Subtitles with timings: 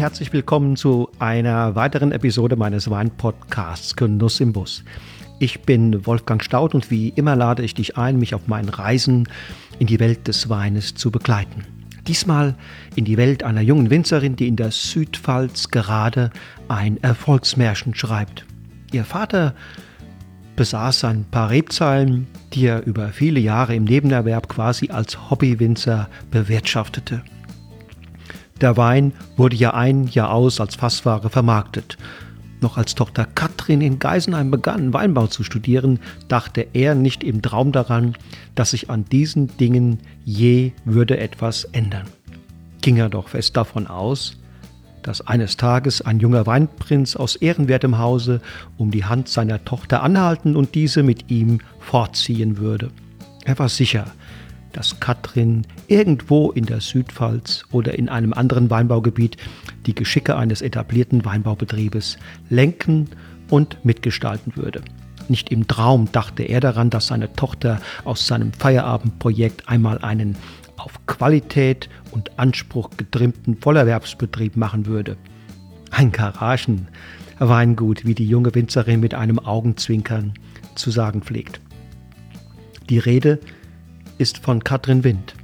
[0.00, 4.82] Herzlich willkommen zu einer weiteren Episode meines Weinpodcasts Genuss im Bus.
[5.40, 9.28] Ich bin Wolfgang Staud und wie immer lade ich dich ein, mich auf meinen Reisen
[9.78, 11.66] in die Welt des Weines zu begleiten.
[12.08, 12.54] Diesmal
[12.96, 16.30] in die Welt einer jungen Winzerin, die in der Südpfalz gerade
[16.68, 18.46] ein Erfolgsmärchen schreibt.
[18.92, 19.54] Ihr Vater
[20.56, 27.22] besaß ein paar Rebzeilen, die er über viele Jahre im Nebenerwerb quasi als Hobbywinzer bewirtschaftete.
[28.60, 31.96] Der Wein wurde Jahr ein, Jahr aus als Fassware vermarktet.
[32.60, 37.72] Noch als Tochter Katrin in Geisenheim begann, Weinbau zu studieren, dachte er nicht im Traum
[37.72, 38.16] daran,
[38.54, 42.06] dass sich an diesen Dingen je würde etwas ändern.
[42.82, 44.36] Ging er doch fest davon aus,
[45.02, 48.42] dass eines Tages ein junger Weinprinz aus ehrenwertem Hause
[48.76, 52.90] um die Hand seiner Tochter anhalten und diese mit ihm fortziehen würde.
[53.46, 54.04] Er war sicher,
[54.72, 59.36] dass Katrin irgendwo in der Südpfalz oder in einem anderen Weinbaugebiet
[59.86, 62.18] die Geschicke eines etablierten Weinbaubetriebes
[62.48, 63.08] lenken
[63.50, 64.82] und mitgestalten würde.
[65.28, 70.36] Nicht im Traum dachte er daran, dass seine Tochter aus seinem Feierabendprojekt einmal einen
[70.76, 75.16] auf Qualität und Anspruch getrimmten Vollerwerbsbetrieb machen würde.
[75.90, 80.34] Ein Garagenweingut, wie die junge Winzerin mit einem Augenzwinkern
[80.74, 81.60] zu sagen pflegt.
[82.88, 83.38] Die Rede
[84.20, 85.34] ist von Katrin Wind.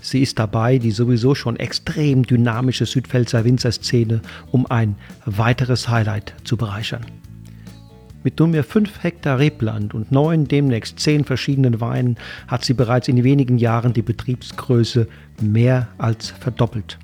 [0.00, 6.56] Sie ist dabei, die sowieso schon extrem dynamische Südpfälzer Winzerszene um ein weiteres Highlight zu
[6.56, 7.04] bereichern.
[8.24, 12.16] Mit nunmehr 5 Hektar Rebland und neun, demnächst zehn verschiedenen Weinen
[12.48, 15.06] hat sie bereits in wenigen Jahren die Betriebsgröße
[15.42, 16.98] mehr als verdoppelt.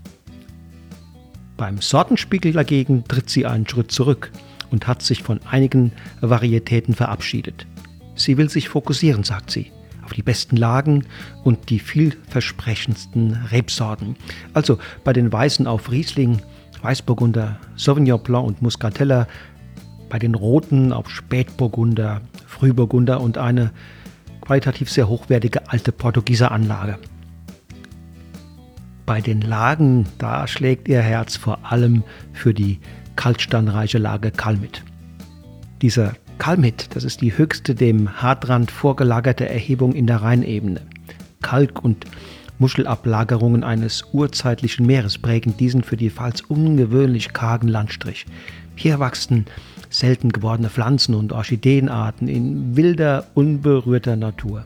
[1.58, 4.30] Beim Sortenspiegel dagegen tritt sie einen Schritt zurück
[4.70, 5.92] und hat sich von einigen
[6.22, 7.66] Varietäten verabschiedet.
[8.14, 9.72] Sie will sich fokussieren, sagt sie,
[10.08, 11.04] auf die besten Lagen
[11.44, 14.16] und die vielversprechendsten Rebsorten.
[14.54, 16.40] Also bei den Weißen auf Riesling,
[16.80, 19.26] Weißburgunder, Sauvignon Blanc und Muscatella
[20.08, 23.70] bei den Roten auf Spätburgunder, Frühburgunder und eine
[24.40, 26.98] qualitativ sehr hochwertige alte Portugieser Anlage.
[29.04, 32.02] Bei den Lagen, da schlägt ihr Herz vor allem
[32.32, 32.80] für die
[33.14, 34.82] kaltstandreiche Lage Kalmit.
[35.82, 40.80] Dieser Kalmit, das ist die höchste dem Hartrand vorgelagerte Erhebung in der Rheinebene.
[41.42, 42.06] Kalk- und
[42.60, 48.24] Muschelablagerungen eines urzeitlichen Meeres prägen diesen für die Pfalz ungewöhnlich kargen Landstrich.
[48.76, 49.46] Hier wachsen
[49.90, 54.64] selten gewordene Pflanzen und Orchideenarten in wilder, unberührter Natur.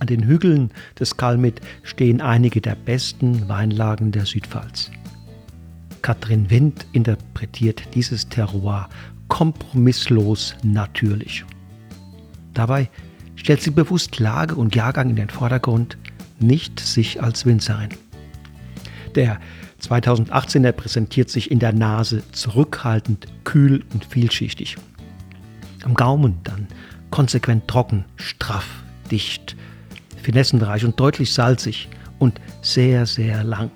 [0.00, 4.90] An den Hügeln des Kalmit stehen einige der besten Weinlagen der Südpfalz.
[6.02, 8.88] Katrin Wind interpretiert dieses Terroir
[9.32, 11.42] kompromisslos natürlich.
[12.52, 12.90] Dabei
[13.34, 15.96] stellt sie bewusst Lage und Jahrgang in den Vordergrund,
[16.38, 17.88] nicht sich als Winzerin.
[19.14, 19.40] Der
[19.80, 24.76] 2018er präsentiert sich in der Nase zurückhaltend, kühl und vielschichtig.
[25.82, 26.66] Am Gaumen dann
[27.08, 28.68] konsequent trocken, straff,
[29.10, 29.56] dicht,
[30.22, 31.88] finessenreich und deutlich salzig
[32.18, 33.70] und sehr, sehr lang.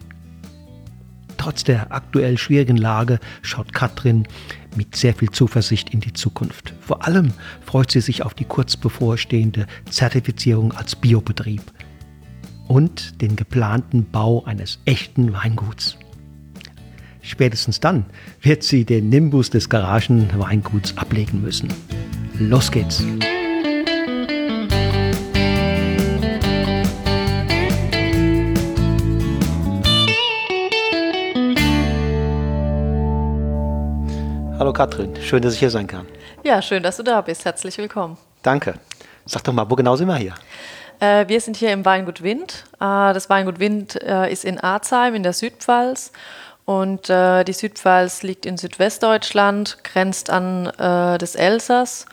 [1.39, 4.27] Trotz der aktuell schwierigen Lage schaut Katrin
[4.77, 6.75] mit sehr viel Zuversicht in die Zukunft.
[6.81, 7.33] Vor allem
[7.65, 11.63] freut sie sich auf die kurz bevorstehende Zertifizierung als Biobetrieb
[12.69, 15.97] und den geplanten Bau eines echten Weinguts.
[17.23, 18.07] Spätestens dann
[18.41, 21.69] wird sie den Nimbus des Garagenweinguts ablegen müssen.
[22.39, 23.03] Los geht's!
[34.66, 36.09] Hallo Katrin, schön, dass ich hier sein kann.
[36.43, 37.44] Ja, schön, dass du da bist.
[37.44, 38.16] Herzlich willkommen.
[38.43, 38.75] Danke.
[39.25, 40.34] Sag doch mal, wo genau sind wir hier?
[40.99, 42.65] Äh, wir sind hier im Weingut Wind.
[42.80, 46.10] Äh, das Weingut Wind äh, ist in Arzheim in der Südpfalz.
[46.65, 52.07] Und äh, die Südpfalz liegt in Südwestdeutschland, grenzt an das Elsass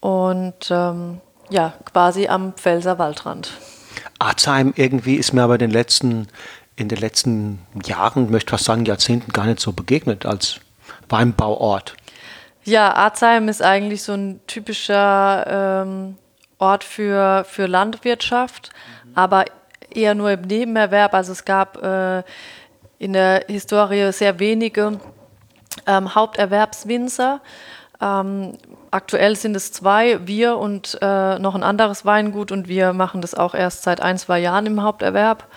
[0.00, 3.52] und ähm, ja, quasi am Pfälzer Waldrand.
[4.18, 6.28] Arzheim irgendwie ist mir aber in den letzten,
[6.74, 10.60] in den letzten Jahren, möchte fast sagen Jahrzehnten, gar nicht so begegnet als
[11.08, 11.94] Weinbauort.
[12.64, 16.16] Ja, Arzheim ist eigentlich so ein typischer ähm,
[16.58, 18.70] Ort für, für Landwirtschaft,
[19.04, 19.12] mhm.
[19.16, 19.44] aber
[19.90, 21.12] eher nur im Nebenerwerb.
[21.14, 22.22] Also es gab äh,
[22.98, 25.00] in der Historie sehr wenige
[25.86, 27.40] ähm, Haupterwerbswinzer.
[28.00, 28.58] Ähm,
[28.90, 33.34] aktuell sind es zwei, wir und äh, noch ein anderes Weingut und wir machen das
[33.34, 35.48] auch erst seit ein, zwei Jahren im Haupterwerb.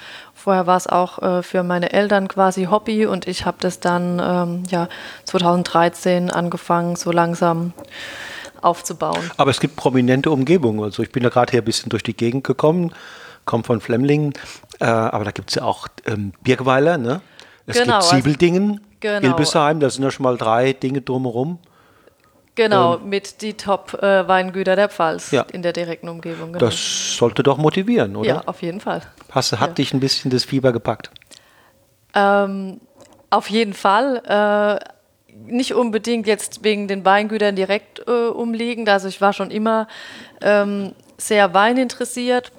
[0.45, 4.21] Vorher war es auch äh, für meine Eltern quasi Hobby und ich habe das dann
[4.24, 4.88] ähm, ja,
[5.24, 7.74] 2013 angefangen, so langsam
[8.62, 9.31] aufzubauen.
[9.38, 10.83] Aber es gibt prominente Umgebungen.
[10.83, 12.94] Also ich bin da gerade hier ein bisschen durch die Gegend gekommen,
[13.45, 14.33] komme von Flemlingen,
[14.80, 17.21] äh, aber da gibt es ja auch ähm, Birkweiler, ne?
[17.65, 19.27] Es Genau, gibt also- Ziebeldingen, Genau.
[19.30, 21.57] Ilbesheim, da sind ja schon mal drei Dinge drumherum.
[22.55, 25.45] Genau, mit die Top-Weingüter der Pfalz Ja.
[25.51, 26.53] in der direkten Umgebung.
[26.53, 26.65] Genau.
[26.65, 28.27] Das sollte doch motivieren, oder?
[28.27, 29.01] ja, auf jeden Fall.
[29.31, 29.73] Hast, hat Ja.
[29.75, 31.09] dich ein bisschen das Fieber gepackt?
[32.13, 32.79] Ähm,
[33.29, 34.21] auf jeden Fall.
[34.79, 34.89] Äh,
[35.51, 38.87] nicht unbedingt jetzt wegen den Weingütern direkt äh, umliegend.
[38.87, 39.87] Also ich war schon immer
[40.41, 42.53] ähm, sehr weininteressiert,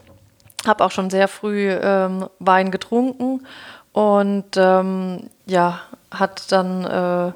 [0.67, 3.47] habe auch schon sehr früh ähm, Wein getrunken
[3.93, 7.33] und ähm, ja, hat dann äh,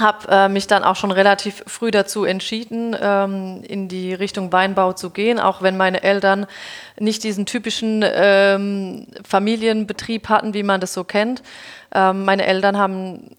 [0.00, 4.92] habe äh, mich dann auch schon relativ früh dazu entschieden, ähm, in die Richtung Weinbau
[4.92, 6.46] zu gehen, auch wenn meine Eltern
[6.98, 11.42] nicht diesen typischen ähm, Familienbetrieb hatten, wie man das so kennt.
[11.94, 13.30] Ähm, meine Eltern haben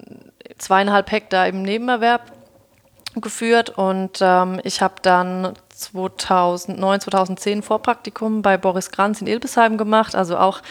[0.57, 2.31] zweieinhalb Hektar im Nebenerwerb
[3.21, 10.15] geführt und ähm, ich habe dann 2009, 2010 Vorpraktikum bei Boris Kranz in Ilbesheim gemacht,
[10.15, 10.62] also auch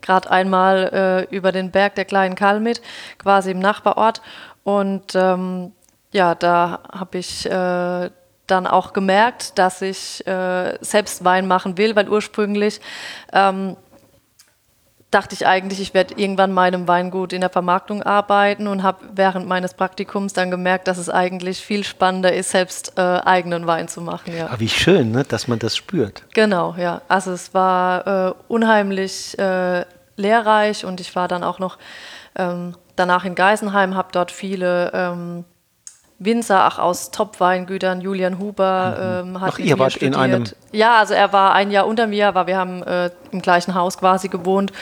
[0.00, 2.82] gerade einmal äh, über den Berg der kleinen Kalmit,
[3.18, 4.22] quasi im Nachbarort.
[4.64, 5.72] Und ähm,
[6.12, 8.10] ja, da habe ich äh,
[8.46, 12.80] dann auch gemerkt, dass ich äh, selbst Wein machen will, weil ursprünglich
[13.32, 13.76] ähm,
[15.14, 19.46] dachte ich eigentlich, ich werde irgendwann meinem Weingut in der Vermarktung arbeiten und habe während
[19.46, 24.00] meines Praktikums dann gemerkt, dass es eigentlich viel spannender ist, selbst äh, eigenen Wein zu
[24.00, 24.36] machen.
[24.36, 24.46] Ja.
[24.46, 26.24] Aber wie schön, ne, dass man das spürt.
[26.34, 27.02] Genau, ja.
[27.08, 29.84] Also es war äh, unheimlich äh,
[30.16, 31.78] lehrreich und ich war dann auch noch
[32.36, 35.44] ähm, danach in Geisenheim, habe dort viele ähm,
[36.18, 41.12] Winzer, auch aus Top-Weingütern, Julian Huber ähm, hat Ach, ihr wart in einem- Ja, also
[41.12, 44.72] er war ein Jahr unter mir, aber wir haben äh, im gleichen Haus quasi gewohnt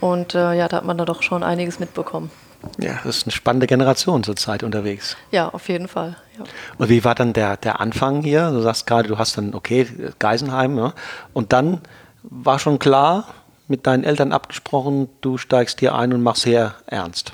[0.00, 2.30] und äh, ja, da hat man da doch schon einiges mitbekommen.
[2.78, 5.16] Ja, das ist eine spannende Generation zurzeit unterwegs.
[5.30, 6.16] Ja, auf jeden Fall.
[6.38, 6.44] Ja.
[6.78, 8.50] Und wie war dann der, der Anfang hier?
[8.50, 9.86] Du sagst gerade, du hast dann, okay,
[10.18, 10.92] Geisenheim, ja?
[11.32, 11.80] und dann
[12.22, 13.24] war schon klar,
[13.68, 17.32] mit deinen Eltern abgesprochen, du steigst hier ein und machst hier ernst.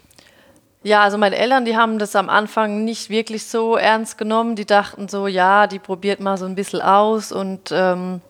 [0.85, 4.57] Ja, also meine Eltern, die haben das am Anfang nicht wirklich so ernst genommen.
[4.57, 7.31] Die dachten so, ja, die probiert mal so ein bisschen aus.
[7.31, 8.21] Und ähm,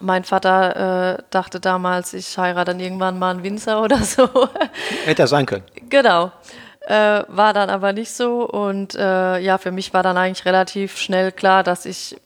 [0.00, 4.28] mein Vater äh, dachte damals, ich heirate dann irgendwann mal einen Winzer oder so.
[5.04, 5.64] Hätte er sein können.
[5.88, 6.32] genau.
[6.86, 8.48] Äh, war dann aber nicht so.
[8.48, 12.16] Und äh, ja, für mich war dann eigentlich relativ schnell klar, dass ich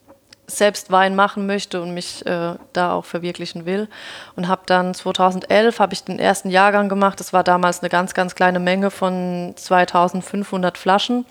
[0.46, 3.88] selbst Wein machen möchte und mich äh, da auch verwirklichen will.
[4.36, 7.20] Und habe dann 2011 habe ich den ersten Jahrgang gemacht.
[7.20, 11.24] Das war damals eine ganz, ganz kleine Menge von 2500 Flaschen.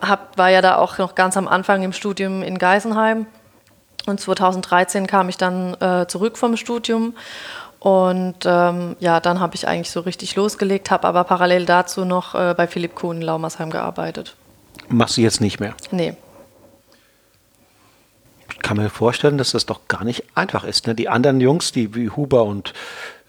[0.00, 3.26] Hab, war ja da auch noch ganz am Anfang im Studium in Geisenheim.
[4.06, 7.14] Und 2013 kam ich dann äh, zurück vom Studium.
[7.80, 12.34] Und ähm, ja, dann habe ich eigentlich so richtig losgelegt, habe aber parallel dazu noch
[12.34, 14.36] äh, bei Philipp Kuhn in Laumersheim gearbeitet.
[14.88, 15.74] Machst du jetzt nicht mehr.
[15.90, 16.14] Nee,
[18.62, 20.86] kann mir vorstellen, dass das doch gar nicht einfach ist.
[20.86, 20.94] Ne?
[20.94, 22.72] Die anderen Jungs, die wie Huber und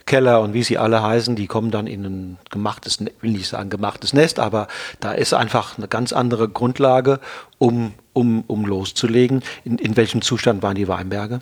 [0.05, 3.47] Keller und wie sie alle heißen, die kommen dann in ein gemachtes, Ne- will nicht
[3.47, 4.67] sagen gemachtes Nest, aber
[4.99, 7.19] da ist einfach eine ganz andere Grundlage,
[7.59, 9.43] um, um, um loszulegen.
[9.63, 11.39] In, in welchem Zustand waren die Weinberge?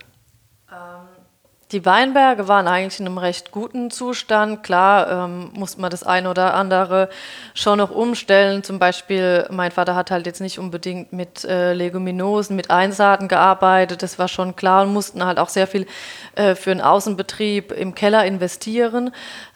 [1.72, 4.64] Die Weinberge waren eigentlich in einem recht guten Zustand.
[4.64, 7.10] Klar ähm, musste man das eine oder andere
[7.54, 8.64] schon noch umstellen.
[8.64, 14.02] Zum Beispiel, mein Vater hat halt jetzt nicht unbedingt mit äh, Leguminosen, mit Einsaaten gearbeitet.
[14.02, 15.86] Das war schon klar und mussten halt auch sehr viel
[16.34, 19.12] äh, für den Außenbetrieb im Keller investieren.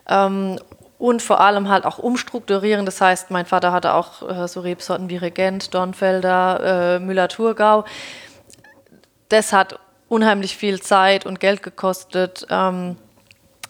[0.07, 0.59] Ähm,
[0.99, 2.85] und vor allem halt auch umstrukturieren.
[2.85, 7.85] Das heißt, mein Vater hatte auch äh, so Rebsorten wie Regent, Dornfelder, äh, Müller-Thurgau
[9.33, 9.79] das hat
[10.13, 12.97] unheimlich viel Zeit und Geld gekostet, ähm,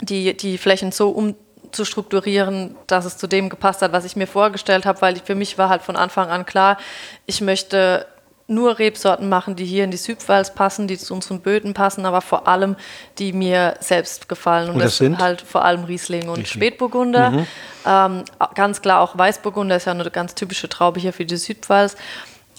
[0.01, 4.85] die, die Flächen so umzustrukturieren, dass es zu dem gepasst hat, was ich mir vorgestellt
[4.85, 6.77] habe, weil ich, für mich war halt von Anfang an klar,
[7.25, 8.05] ich möchte
[8.47, 12.19] nur Rebsorten machen, die hier in die Südpfalz passen, die zu unseren Böden passen, aber
[12.19, 12.75] vor allem,
[13.17, 14.67] die mir selbst gefallen.
[14.67, 15.19] Und, Und das sind?
[15.19, 16.61] halt vor allem Riesling und Riesling.
[16.61, 17.45] Spätburgunder.
[17.85, 18.23] Ähm,
[18.53, 21.95] ganz klar auch Weißburgunder ist ja eine ganz typische Traube hier für die Südpfalz.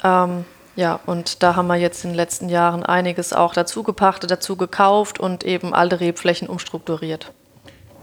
[0.03, 0.47] Ähm,
[0.77, 4.57] ja, und da haben wir jetzt in den letzten Jahren einiges auch dazu gepachtet, dazu
[4.57, 7.33] gekauft und eben alte Rebflächen umstrukturiert.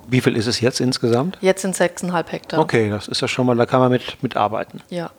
[0.08, 1.38] Wie viel ist es jetzt insgesamt?
[1.42, 2.60] Jetzt sind 6,5 Hektar.
[2.60, 4.82] Okay, das ist ja schon mal, da kann man mit, mit arbeiten.
[4.90, 5.12] Ja.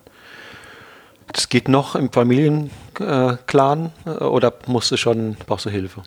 [1.32, 6.02] Das geht noch im Familienclan äh, oder musst du schon, brauchst du Hilfe?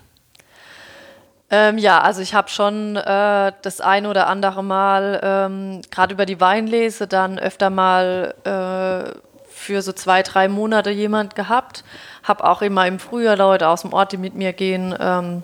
[1.48, 6.26] Ähm, ja, also ich habe schon äh, das ein oder andere Mal, ähm, gerade über
[6.26, 9.18] die Weinlese, dann öfter mal äh,
[9.66, 11.82] für so zwei, drei Monate jemand gehabt.
[12.22, 15.42] Habe auch immer im Frühjahr Leute aus dem Ort, die mit mir gehen, ähm,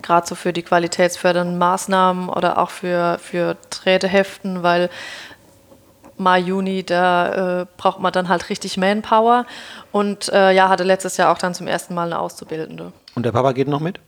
[0.00, 4.88] gerade so für die qualitätsfördernden Maßnahmen oder auch für, für Trädeheften, weil
[6.16, 9.44] Mai, Juni, da äh, braucht man dann halt richtig Manpower.
[9.90, 12.92] Und äh, ja, hatte letztes Jahr auch dann zum ersten Mal eine Auszubildende.
[13.14, 14.00] Und der Papa geht noch mit?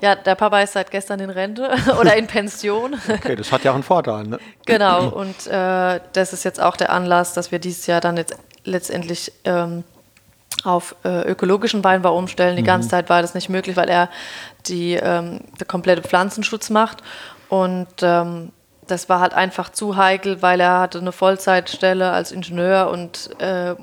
[0.00, 1.70] Ja, der Papa ist seit gestern in Rente
[2.00, 2.98] oder in Pension.
[3.10, 4.24] Okay, das hat ja auch einen Vorteil.
[4.24, 4.38] Ne?
[4.64, 8.36] Genau, und äh, das ist jetzt auch der Anlass, dass wir dieses Jahr dann jetzt
[8.70, 9.84] letztendlich ähm,
[10.64, 12.56] auf äh, ökologischen Weinbau umstellen.
[12.56, 12.66] Die mhm.
[12.66, 14.08] ganze Zeit war das nicht möglich, weil er
[14.66, 17.02] die ähm, der komplette Pflanzenschutz macht.
[17.48, 18.52] Und ähm,
[18.86, 23.74] das war halt einfach zu heikel, weil er hatte eine Vollzeitstelle als Ingenieur und äh,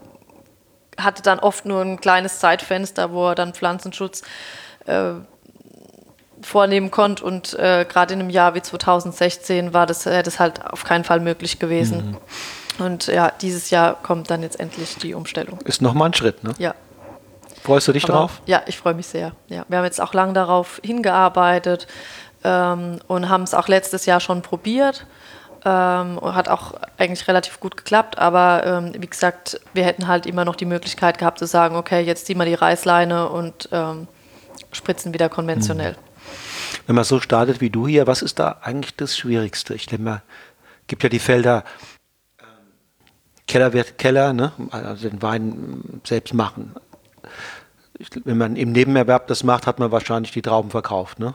[0.97, 4.23] hatte dann oft nur ein kleines Zeitfenster, wo er dann Pflanzenschutz
[4.85, 5.13] äh,
[6.41, 7.23] vornehmen konnte.
[7.23, 11.19] Und äh, gerade in einem Jahr wie 2016 war das, das halt auf keinen Fall
[11.19, 12.11] möglich gewesen.
[12.11, 12.17] Mhm.
[12.79, 15.59] Und ja, dieses Jahr kommt dann jetzt endlich die Umstellung.
[15.65, 16.53] Ist nochmal ein Schritt, ne?
[16.57, 16.75] Ja.
[17.63, 18.41] Freust du dich Aber, drauf?
[18.45, 19.33] Ja, ich freue mich sehr.
[19.47, 21.87] Ja, wir haben jetzt auch lange darauf hingearbeitet
[22.43, 25.05] ähm, und haben es auch letztes Jahr schon probiert.
[25.65, 30.45] Ähm, hat auch eigentlich relativ gut geklappt, aber ähm, wie gesagt, wir hätten halt immer
[30.45, 34.07] noch die Möglichkeit gehabt zu sagen, okay, jetzt ziehen wir die Reißleine und ähm,
[34.71, 35.93] spritzen wieder konventionell.
[35.93, 35.99] Hm.
[36.85, 39.73] Wenn man so startet wie du hier, was ist da eigentlich das Schwierigste?
[39.73, 40.21] Ich denke mal,
[40.81, 41.63] es gibt ja die Felder
[43.47, 44.51] Keller wird Keller, ne?
[44.71, 46.75] also den Wein selbst machen.
[48.25, 51.33] Wenn man im Nebenerwerb das macht, hat man wahrscheinlich die Trauben verkauft, ne?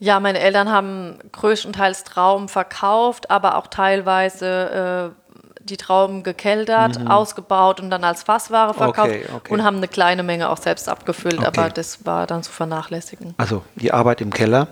[0.00, 7.08] Ja, meine Eltern haben größtenteils Trauben verkauft, aber auch teilweise äh, die Trauben gekeltert, mhm.
[7.08, 9.52] ausgebaut und dann als Fassware verkauft okay, okay.
[9.52, 11.46] und haben eine kleine Menge auch selbst abgefüllt, okay.
[11.46, 13.34] aber das war dann zu vernachlässigen.
[13.38, 14.68] Also die Arbeit im Keller,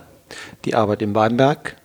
[0.65, 1.75] die Arbeit im Weinberg,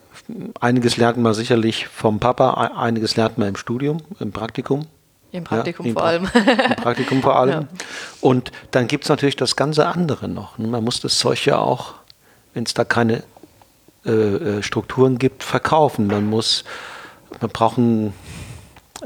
[0.60, 4.86] einiges lernt man sicherlich vom Papa, einiges lernt man im Studium, im Praktikum.
[5.32, 6.28] Im Praktikum ja, vor allem.
[6.34, 7.52] Im Praktikum vor allem.
[7.52, 7.68] Ja.
[8.20, 10.58] Und dann gibt es natürlich das ganze andere noch.
[10.58, 11.94] Man muss das Zeug ja auch,
[12.54, 13.22] wenn es da keine
[14.04, 16.06] äh, äh, Strukturen gibt, verkaufen.
[16.06, 16.64] Man muss,
[17.40, 18.12] man braucht ein,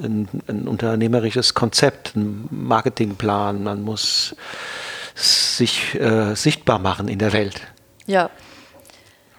[0.03, 4.35] ein, ein unternehmerisches Konzept, einen Marketingplan, man muss
[5.15, 7.61] sich äh, sichtbar machen in der Welt.
[8.07, 8.31] Ja,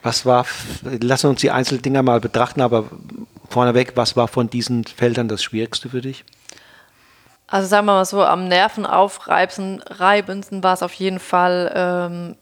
[0.07, 0.47] was war,
[0.83, 2.85] lassen uns die Einzeldinger mal betrachten, aber
[3.49, 6.23] vorneweg, was war von diesen Feldern das Schwierigste für dich?
[7.45, 12.37] Also sagen wir mal so, am Nervenaufreibendsten war es auf jeden Fall, ähm,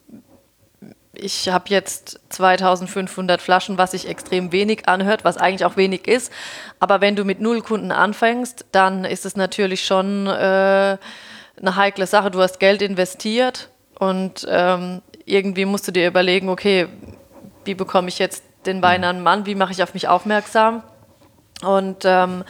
[1.14, 6.32] ich habe jetzt 2500 Flaschen, was sich extrem wenig anhört, was eigentlich auch wenig ist.
[6.80, 10.98] Aber wenn du mit null Kunden anfängst, dann ist es natürlich schon äh,
[11.58, 12.30] eine heikle Sache.
[12.30, 16.88] Du hast Geld investiert und ähm, irgendwie musst du dir überlegen, okay,
[17.66, 20.84] wie bekomme ich jetzt den Wein an den Mann, wie mache ich auf mich aufmerksam.
[21.62, 22.44] Und ähm,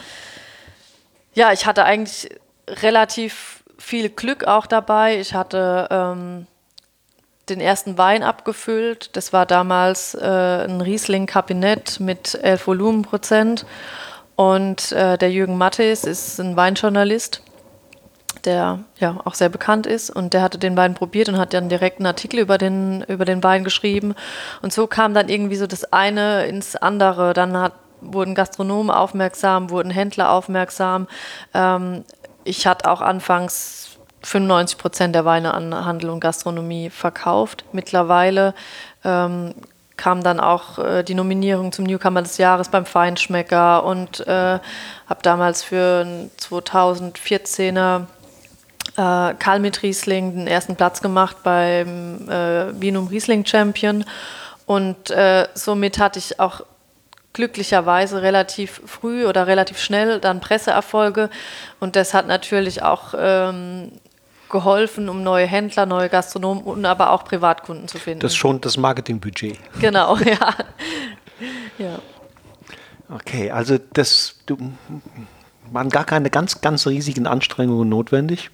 [1.34, 2.30] ja, ich hatte eigentlich
[2.68, 5.20] relativ viel Glück auch dabei.
[5.20, 6.46] Ich hatte ähm,
[7.48, 9.16] den ersten Wein abgefüllt.
[9.16, 13.66] Das war damals äh, ein Riesling-Kabinett mit 11 Volumenprozent.
[14.34, 17.42] Und äh, der Jürgen Mattes ist ein Weinjournalist
[18.46, 21.68] der ja auch sehr bekannt ist und der hatte den Wein probiert und hat dann
[21.68, 24.14] direkt einen Artikel über den, über den Wein geschrieben.
[24.62, 27.34] Und so kam dann irgendwie so das eine ins andere.
[27.34, 31.08] Dann hat, wurden Gastronomen aufmerksam, wurden Händler aufmerksam.
[31.52, 32.04] Ähm,
[32.44, 37.64] ich hatte auch anfangs 95 Prozent der Weine an Handel und Gastronomie verkauft.
[37.72, 38.54] Mittlerweile
[39.04, 39.54] ähm,
[39.96, 44.58] kam dann auch äh, die Nominierung zum Newcomer des Jahres beim Feinschmecker und äh,
[45.08, 48.06] habe damals für einen 2014er
[48.96, 54.04] äh, Karl mit Riesling den ersten Platz gemacht beim äh, Wienum Riesling Champion.
[54.66, 56.62] Und äh, somit hatte ich auch
[57.32, 61.30] glücklicherweise relativ früh oder relativ schnell dann Presseerfolge.
[61.80, 63.92] Und das hat natürlich auch ähm,
[64.48, 68.20] geholfen, um neue Händler, neue Gastronomen und aber auch Privatkunden zu finden.
[68.20, 69.58] Das schont das Marketingbudget.
[69.80, 70.54] Genau, ja.
[71.78, 71.98] ja.
[73.08, 74.56] Okay, also das du,
[75.70, 78.50] waren gar keine ganz, ganz riesigen Anstrengungen notwendig.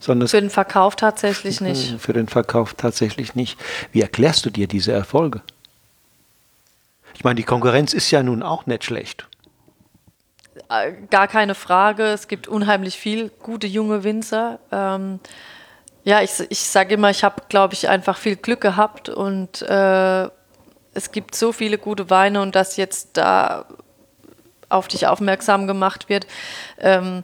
[0.00, 2.00] Sondern für den Verkauf tatsächlich nicht.
[2.00, 3.58] Für den Verkauf tatsächlich nicht.
[3.92, 5.42] Wie erklärst du dir diese Erfolge?
[7.14, 9.26] Ich meine, die Konkurrenz ist ja nun auch nicht schlecht.
[10.68, 12.04] Äh, gar keine Frage.
[12.04, 14.58] Es gibt unheimlich viel gute junge Winzer.
[14.70, 15.20] Ähm,
[16.04, 20.28] ja, ich, ich sage immer, ich habe, glaube ich, einfach viel Glück gehabt und äh,
[20.94, 23.66] es gibt so viele gute Weine und dass jetzt da
[24.68, 26.26] auf dich aufmerksam gemacht wird.
[26.78, 27.22] Ähm,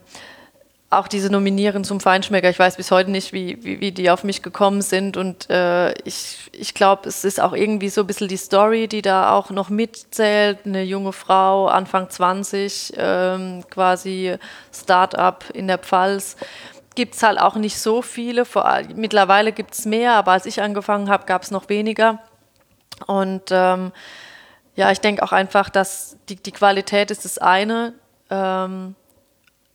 [0.91, 4.23] auch diese Nominieren zum Feinschmecker, ich weiß bis heute nicht, wie, wie, wie die auf
[4.23, 5.17] mich gekommen sind.
[5.17, 9.03] Und äh, ich, ich glaube, es ist auch irgendwie so ein bisschen die Story, die
[9.03, 10.59] da auch noch mitzählt.
[10.65, 14.37] Eine junge Frau, Anfang 20, ähm, quasi
[14.73, 16.37] Start-up in der Pfalz.
[16.95, 18.43] Gibt es halt auch nicht so viele.
[18.45, 22.17] Vor, mittlerweile gibt es mehr, aber als ich angefangen habe, gab es noch weniger.
[23.05, 23.91] Und ähm,
[24.75, 27.93] ja, ich denke auch einfach, dass die, die Qualität ist das eine.
[28.31, 28.95] Ähm,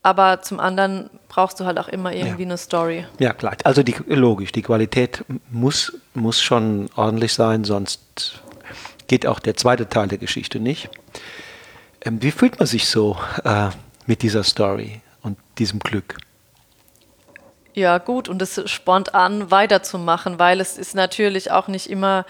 [0.05, 2.49] aber zum anderen brauchst du halt auch immer irgendwie ja.
[2.49, 3.07] eine Story.
[3.19, 3.57] Ja, klar.
[3.65, 8.43] Also die, logisch, die Qualität muss, muss schon ordentlich sein, sonst
[9.09, 10.91] geht auch der zweite Teil der Geschichte nicht.
[12.03, 13.71] Ähm, wie fühlt man sich so äh,
[14.05, 16.19] mit dieser Story und diesem Glück?
[17.73, 22.27] Ja, gut, und es spornt an, weiterzumachen, weil es ist natürlich auch nicht immer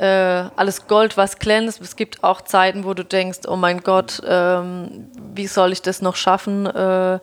[0.00, 1.80] äh, alles Gold, was glänzt.
[1.82, 6.00] Es gibt auch Zeiten, wo du denkst, oh mein Gott, ähm, wie soll ich das
[6.00, 6.64] noch schaffen?
[6.66, 7.18] Äh,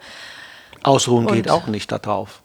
[0.83, 2.43] Ausruhen geht auch nicht darauf.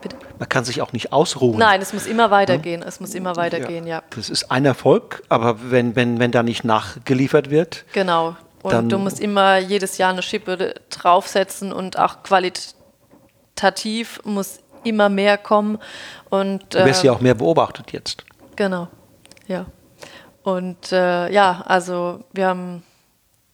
[0.00, 0.16] Bitte?
[0.38, 1.58] Man kann sich auch nicht ausruhen.
[1.58, 2.82] Nein, es muss immer weitergehen.
[2.82, 2.88] Hm?
[2.88, 3.96] Es muss immer weitergehen, ja.
[3.96, 4.02] ja.
[4.10, 7.84] Das ist ein Erfolg, aber wenn, wenn, wenn da nicht nachgeliefert wird.
[7.92, 8.36] Genau.
[8.62, 15.38] Und du musst immer jedes Jahr eine Schippe draufsetzen und auch qualitativ muss immer mehr
[15.38, 15.78] kommen.
[16.30, 18.24] Und, du wirst äh, ja auch mehr beobachtet jetzt.
[18.56, 18.88] Genau,
[19.46, 19.66] ja.
[20.42, 22.84] Und äh, ja, also wir haben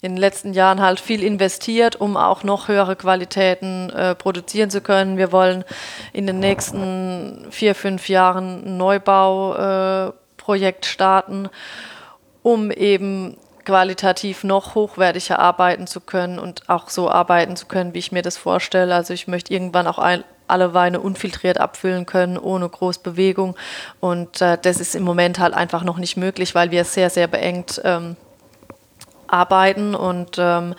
[0.02, 4.80] in den letzten Jahren halt viel investiert, um auch noch höhere Qualitäten äh, produzieren zu
[4.80, 5.16] können.
[5.16, 5.64] Wir wollen
[6.12, 11.48] in den nächsten vier, fünf Jahren ein Neubauprojekt äh, starten,
[12.42, 18.00] um eben qualitativ noch hochwertiger arbeiten zu können und auch so arbeiten zu können, wie
[18.00, 18.92] ich mir das vorstelle.
[18.94, 23.56] Also ich möchte irgendwann auch ein, alle Weine unfiltriert abfüllen können, ohne groß Bewegung.
[24.00, 27.26] Und äh, das ist im Moment halt einfach noch nicht möglich, weil wir sehr, sehr
[27.26, 28.16] beengt ähm,
[29.26, 30.74] arbeiten und ähm,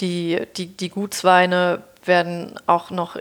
[0.00, 3.16] die, die, die Gutsweine werden auch noch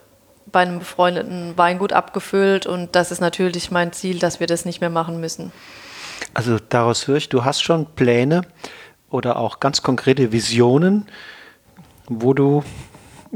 [0.52, 4.82] bei einem befreundeten Weingut abgefüllt und das ist natürlich mein Ziel, dass wir das nicht
[4.82, 5.52] mehr machen müssen.
[6.34, 8.42] Also daraus höre ich, du hast schon Pläne
[9.10, 11.08] oder auch ganz konkrete Visionen,
[12.08, 12.64] wo du,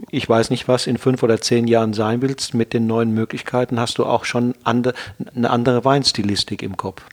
[0.09, 3.79] ich weiß nicht was, in fünf oder zehn Jahren sein willst mit den neuen Möglichkeiten,
[3.79, 4.93] hast du auch schon andere,
[5.35, 7.03] eine andere Weinstilistik im Kopf?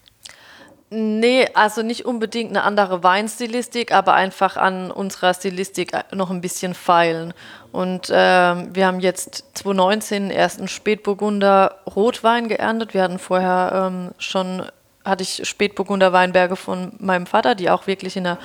[0.89, 6.75] Nee, also nicht unbedingt eine andere Weinstilistik, aber einfach an unserer Stilistik noch ein bisschen
[6.75, 7.35] feilen.
[7.73, 12.95] Und ähm, wir haben jetzt 2019 ersten Spätburgunder Rotwein geerntet.
[12.95, 14.63] Wir hatten vorher ähm, schon
[15.07, 18.39] hatte ich Spätburgunder Weinberge von meinem Vater, die auch wirklich in einer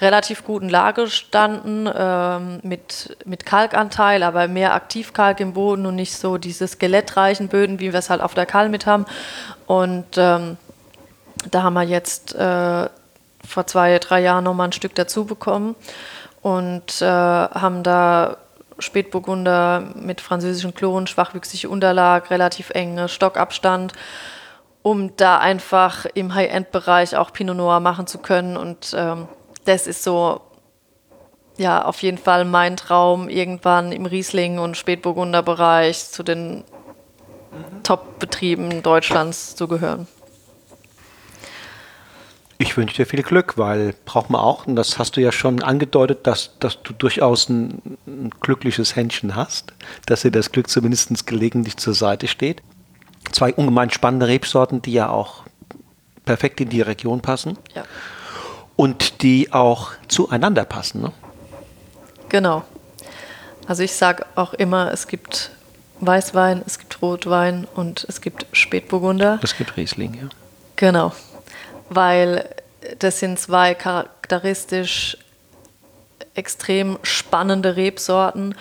[0.00, 6.16] relativ guten Lage standen, ähm, mit, mit Kalkanteil, aber mehr Aktivkalk im Boden und nicht
[6.16, 9.06] so diese skelettreichen Böden, wie wir es halt auf der Kall mit haben.
[9.66, 10.56] Und ähm,
[11.50, 12.88] da haben wir jetzt äh,
[13.46, 15.74] vor zwei, drei Jahren nochmal ein Stück dazu bekommen
[16.42, 18.36] und äh, haben da
[18.78, 23.92] Spätburgunder mit französischen Klonen, schwachwüchsige Unterlag, relativ enge Stockabstand
[24.84, 28.58] um da einfach im High-End-Bereich auch Pinot Noir machen zu können.
[28.58, 29.26] Und ähm,
[29.64, 30.42] das ist so,
[31.56, 36.64] ja, auf jeden Fall mein Traum, irgendwann im Riesling- und Spätburgunder-Bereich zu den mhm.
[37.82, 40.06] Top-Betrieben Deutschlands zu gehören.
[42.58, 45.62] Ich wünsche dir viel Glück, weil braucht man auch, und das hast du ja schon
[45.62, 49.72] angedeutet, dass, dass du durchaus ein, ein glückliches Händchen hast,
[50.04, 52.62] dass dir das Glück zumindest gelegentlich zur Seite steht
[53.32, 55.44] zwei ungemein spannende Rebsorten, die ja auch
[56.24, 57.58] perfekt in die Region passen.
[57.74, 57.84] Ja.
[58.76, 61.02] Und die auch zueinander passen.
[61.02, 61.12] Ne?
[62.28, 62.64] Genau.
[63.66, 65.50] Also ich sage auch immer, es gibt
[66.00, 69.38] Weißwein, es gibt Rotwein und es gibt Spätburgunder.
[69.42, 70.28] Es gibt Riesling, ja.
[70.76, 71.12] Genau.
[71.88, 72.48] Weil
[72.98, 75.16] das sind zwei charakteristisch
[76.34, 78.54] extrem spannende Rebsorten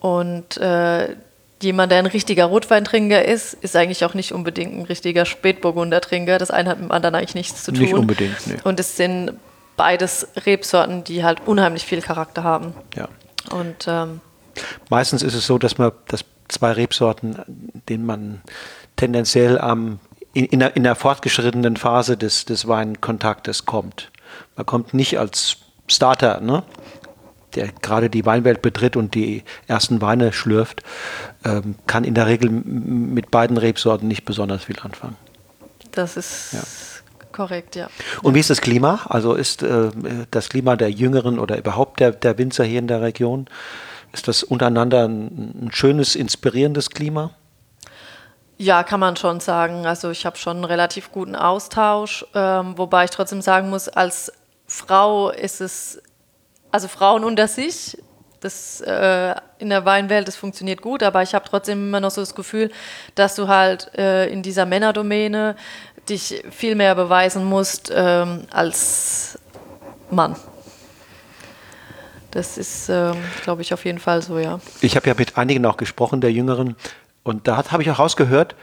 [0.00, 1.16] und äh,
[1.62, 6.38] jemand, der ein richtiger Rotweintrinker ist, ist eigentlich auch nicht unbedingt ein richtiger Spätburgunder-Trinker.
[6.38, 7.82] Das eine hat mit dem anderen eigentlich nichts zu tun.
[7.82, 8.56] Nicht unbedingt, nee.
[8.64, 9.32] Und es sind
[9.76, 12.74] beides Rebsorten, die halt unheimlich viel Charakter haben.
[12.94, 13.08] Ja.
[13.50, 14.20] Und ähm,
[14.90, 17.38] meistens ist es so, dass man dass zwei Rebsorten,
[17.88, 18.42] denen man
[18.96, 19.98] tendenziell am
[20.34, 24.10] in, in, der, in der fortgeschrittenen Phase des, des Weinkontaktes kommt.
[24.56, 26.62] Man kommt nicht als Starter, ne?
[27.54, 30.82] Der gerade die Weinwelt betritt und die ersten Weine schlürft,
[31.44, 35.16] ähm, kann in der Regel mit beiden Rebsorten nicht besonders viel anfangen.
[35.92, 36.60] Das ist ja.
[37.32, 37.88] korrekt, ja.
[38.22, 39.00] Und wie ist das Klima?
[39.08, 39.90] Also ist äh,
[40.30, 43.46] das Klima der Jüngeren oder überhaupt der, der Winzer hier in der Region,
[44.12, 47.30] ist das untereinander ein, ein schönes, inspirierendes Klima?
[48.58, 49.86] Ja, kann man schon sagen.
[49.86, 54.32] Also ich habe schon einen relativ guten Austausch, ähm, wobei ich trotzdem sagen muss, als
[54.66, 56.00] Frau ist es
[56.72, 57.96] also Frauen unter sich,
[58.40, 62.20] das äh, in der Weinwelt, das funktioniert gut, aber ich habe trotzdem immer noch so
[62.20, 62.72] das Gefühl,
[63.14, 65.54] dass du halt äh, in dieser Männerdomäne
[66.08, 69.38] dich viel mehr beweisen musst ähm, als
[70.10, 70.34] Mann.
[72.32, 74.58] Das ist, ähm, glaube ich, auf jeden Fall so, ja.
[74.80, 76.76] Ich habe ja mit einigen auch gesprochen, der Jüngeren,
[77.22, 78.56] und da habe ich auch rausgehört,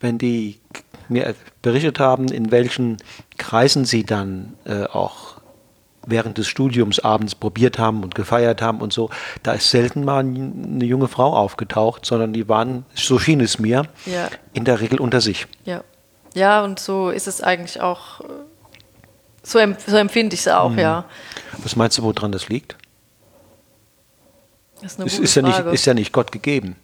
[0.00, 0.60] wenn die
[1.08, 2.98] mir berichtet haben, in welchen
[3.36, 5.35] Kreisen sie dann äh, auch
[6.06, 9.10] während des Studiums abends probiert haben und gefeiert haben und so,
[9.42, 13.86] da ist selten mal eine junge Frau aufgetaucht, sondern die waren, so schien es mir,
[14.06, 14.28] ja.
[14.52, 15.46] in der Regel unter sich.
[15.64, 15.82] Ja.
[16.34, 18.20] Ja, und so ist es eigentlich auch,
[19.42, 20.78] so, so empfinde ich es auch, mhm.
[20.78, 21.04] ja.
[21.62, 22.76] Was meinst du, woran das liegt?
[24.82, 26.76] Das ist, eine es ist, ja nicht, ist ja nicht Gott gegeben.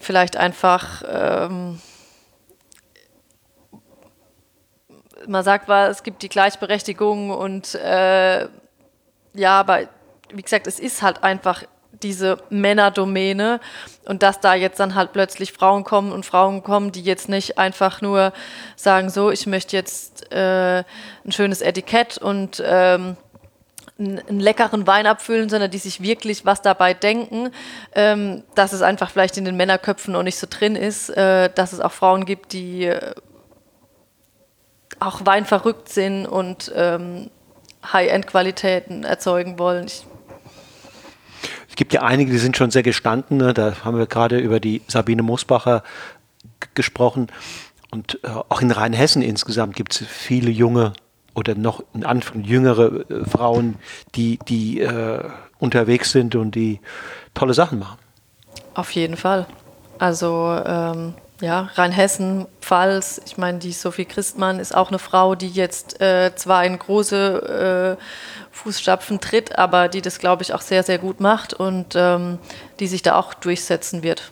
[0.00, 1.80] Vielleicht einfach, ähm,
[5.26, 8.48] man sagt, es gibt die Gleichberechtigung und äh,
[9.34, 9.80] ja, aber
[10.32, 11.64] wie gesagt, es ist halt einfach
[12.02, 13.60] diese Männerdomäne
[14.06, 17.58] und dass da jetzt dann halt plötzlich Frauen kommen und Frauen kommen, die jetzt nicht
[17.58, 18.32] einfach nur
[18.76, 20.84] sagen, so, ich möchte jetzt äh,
[21.24, 23.16] ein schönes Etikett und ähm,
[23.98, 27.50] einen leckeren Wein abfüllen, sondern die sich wirklich was dabei denken,
[27.94, 31.72] ähm, dass es einfach vielleicht in den Männerköpfen noch nicht so drin ist, äh, dass
[31.72, 33.14] es auch Frauen gibt, die äh,
[35.06, 37.30] auch weinverrückt sind und ähm,
[37.92, 39.86] High-End-Qualitäten erzeugen wollen.
[39.86, 40.06] Ich
[41.72, 43.38] es gibt ja einige, die sind schon sehr gestanden.
[43.38, 43.54] Ne?
[43.54, 45.82] Da haben wir gerade über die Sabine Mosbacher
[46.74, 47.28] gesprochen.
[47.90, 50.92] Und äh, auch in Rheinhessen insgesamt gibt es viele junge
[51.34, 53.76] oder noch in Anfang jüngere äh, Frauen,
[54.14, 55.24] die, die äh,
[55.60, 56.78] unterwegs sind und die
[57.32, 57.98] tolle Sachen machen.
[58.74, 59.46] Auf jeden Fall.
[59.98, 65.48] Also ähm, ja, Rheinhessen, Pfalz, ich meine, die Sophie Christmann ist auch eine Frau, die
[65.48, 68.02] jetzt äh, zwar in große äh,
[68.52, 72.38] Fußstapfen tritt, aber die das, glaube ich, auch sehr, sehr gut macht und ähm,
[72.78, 74.30] die sich da auch durchsetzen wird.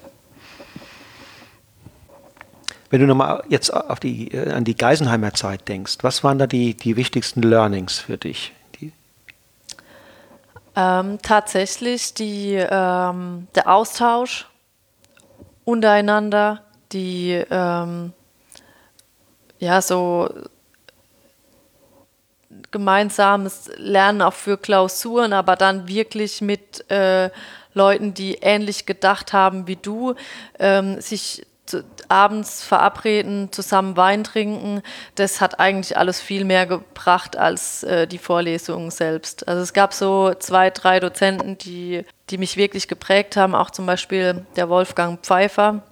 [2.91, 6.47] Wenn du nochmal jetzt auf die, äh, an die Geisenheimer Zeit denkst, was waren da
[6.47, 8.53] die, die wichtigsten Learnings für dich?
[10.77, 14.47] Ähm, tatsächlich die, ähm, der Austausch
[15.65, 18.13] untereinander, die ähm,
[19.59, 20.29] ja so
[22.71, 27.31] gemeinsames Lernen auch für Klausuren, aber dann wirklich mit äh,
[27.75, 30.15] Leuten, die ähnlich gedacht haben wie du,
[30.59, 31.47] ähm, sich
[32.09, 34.83] abends verabreden, zusammen Wein trinken,
[35.15, 39.47] das hat eigentlich alles viel mehr gebracht als äh, die Vorlesungen selbst.
[39.47, 43.87] Also es gab so zwei, drei Dozenten, die, die mich wirklich geprägt haben, auch zum
[43.87, 45.85] Beispiel der Wolfgang Pfeiffer,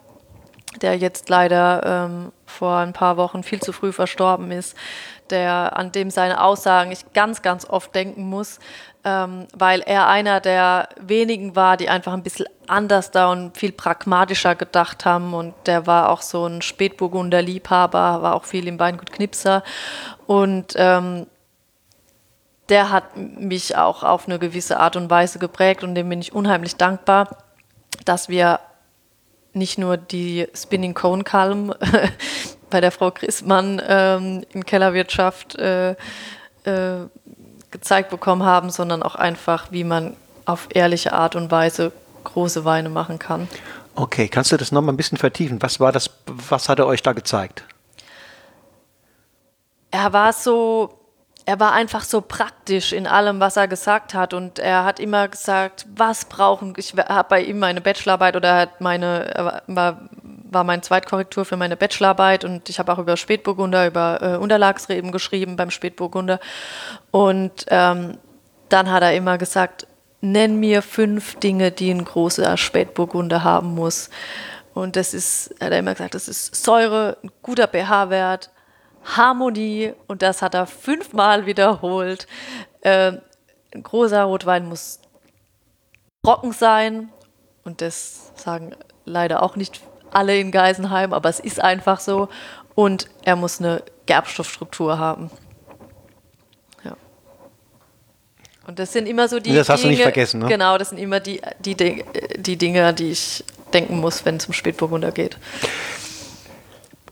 [0.77, 4.77] der jetzt leider ähm, vor ein paar Wochen viel zu früh verstorben ist,
[5.31, 8.59] der, an dem seine Aussagen ich ganz, ganz oft denken muss,
[9.05, 13.73] ähm, weil er einer der wenigen war, die einfach ein bisschen anders da und viel
[13.73, 15.35] pragmatischer gedacht haben.
[15.35, 19.63] Und der war auch so ein Spätburgunder Liebhaber, war auch viel im Weingut Knipser.
[20.27, 21.27] Und ähm,
[22.69, 26.35] der hat mich auch auf eine gewisse Art und Weise geprägt und dem bin ich
[26.35, 27.29] unheimlich dankbar,
[28.05, 28.61] dass wir
[29.53, 31.75] nicht nur die Spinning Cone Calm
[32.71, 35.93] bei der Frau Christmann ähm, in Kellerwirtschaft äh,
[36.65, 37.07] äh,
[37.71, 41.93] gezeigt bekommen haben, sondern auch einfach, wie man auf ehrliche Art und Weise
[42.25, 43.49] große Weine machen kann.
[43.95, 45.61] Okay, kannst du das nochmal ein bisschen vertiefen?
[45.61, 47.65] Was war das, was hat er euch da gezeigt?
[49.91, 50.98] Er war so,
[51.49, 54.35] er war einfach so praktisch in allem, was er gesagt hat.
[54.35, 58.83] Und er hat immer gesagt, was brauchen, ich habe bei ihm meine Bachelorarbeit oder hat
[58.83, 60.11] meine, war,
[60.43, 65.11] war mein Zweitkorrektur für meine Bachelorarbeit und ich habe auch über Spätburgunder, über äh, Unterlagsreben
[65.11, 66.39] geschrieben beim Spätburgunder.
[67.13, 68.19] Und ähm,
[68.69, 69.87] dann hat er immer gesagt,
[70.21, 74.11] nenn mir fünf Dinge, die ein großer Spätburgunder haben muss.
[74.75, 78.51] Und das ist, hat er immer gesagt, das ist Säure, ein guter pH-Wert,
[79.05, 82.27] Harmonie und das hat er fünfmal wiederholt.
[82.81, 83.13] Äh,
[83.75, 85.01] ein großer Rotwein muss
[86.23, 87.09] trocken sein
[87.65, 89.81] und das sagen leider auch nicht
[90.11, 92.29] alle in Geisenheim, aber es ist einfach so
[92.75, 95.31] und er muss eine Gerbstoffstruktur haben.
[96.85, 96.97] Ja.
[98.67, 99.55] Und das sind immer so die.
[99.55, 100.47] Das hast Dinge, du nicht vergessen, ne?
[100.47, 101.77] Genau, das sind immer die, die,
[102.37, 105.37] die Dinge, die ich denken muss, wenn es um Spätburgunder geht.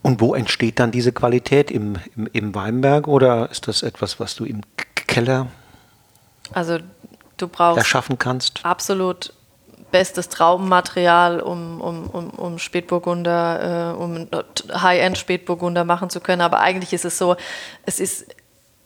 [0.07, 1.69] Und wo entsteht dann diese Qualität?
[1.69, 4.61] Im, im, im Weinberg oder ist das etwas, was du im
[4.95, 5.49] Keller
[6.53, 6.79] also
[7.37, 8.65] du brauchst erschaffen kannst?
[8.65, 9.33] Absolut
[9.91, 14.29] bestes Traubenmaterial, um, um, um, um Spätburgunder, äh, um
[14.73, 16.43] High-End Spätburgunder machen zu können.
[16.43, 17.35] Aber eigentlich ist es so,
[17.85, 18.27] es ist,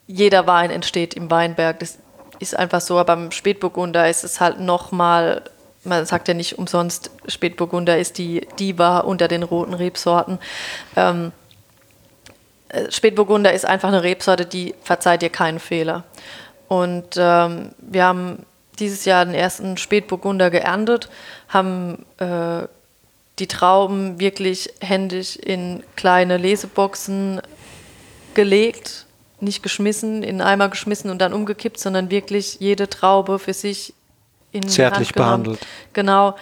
[0.07, 1.81] jeder Wein entsteht im Weinberg.
[1.81, 1.99] Das
[2.39, 5.43] ist einfach so, aber beim Spätburgunder ist es halt nochmal
[5.85, 10.39] man sagt ja nicht umsonst, Spätburgunder ist die Diva unter den roten Rebsorten.
[10.97, 11.33] Ähm,
[12.69, 16.05] äh, Spätburgunder ist einfach eine Rebsorte, die verzeiht dir keinen Fehler.
[16.69, 18.45] Und ähm, wir haben
[18.79, 21.09] dieses Jahr den ersten Spätburgunder geerntet,
[21.49, 22.67] haben äh,
[23.39, 27.41] die Trauben wirklich händisch in kleine Leseboxen
[28.35, 29.07] gelegt
[29.43, 33.95] nicht geschmissen, in einen Eimer geschmissen und dann umgekippt, sondern wirklich jede Traube für sich
[34.53, 35.61] in Zärtlich behandelt.
[35.93, 36.37] Genau,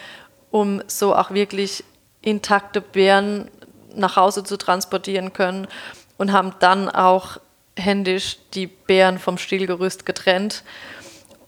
[0.50, 1.84] um so auch wirklich
[2.22, 3.50] intakte Beeren
[3.94, 5.66] nach Hause zu transportieren können
[6.16, 7.38] und haben dann auch
[7.76, 10.62] händisch die Beeren vom Stielgerüst getrennt,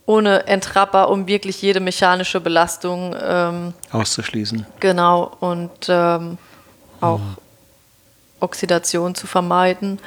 [0.05, 4.65] ohne Entrapper, um wirklich jede mechanische Belastung ähm, Auszuschließen.
[4.79, 6.37] Genau, und ähm,
[6.99, 7.21] auch
[8.39, 9.99] Oxidation zu vermeiden.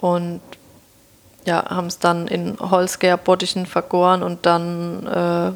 [0.00, 0.40] Und
[1.44, 5.52] ja, haben es dann in Holzgärbottichen vergoren und dann äh,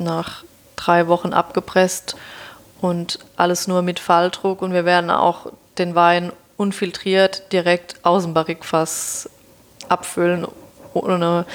[0.00, 0.44] nach
[0.76, 2.16] drei Wochen abgepresst
[2.80, 4.62] und alles nur mit Falldruck.
[4.62, 9.28] Und wir werden auch den Wein unfiltriert direkt aus dem Barrikfass
[9.88, 10.46] abfüllen,
[10.94, 11.46] ohne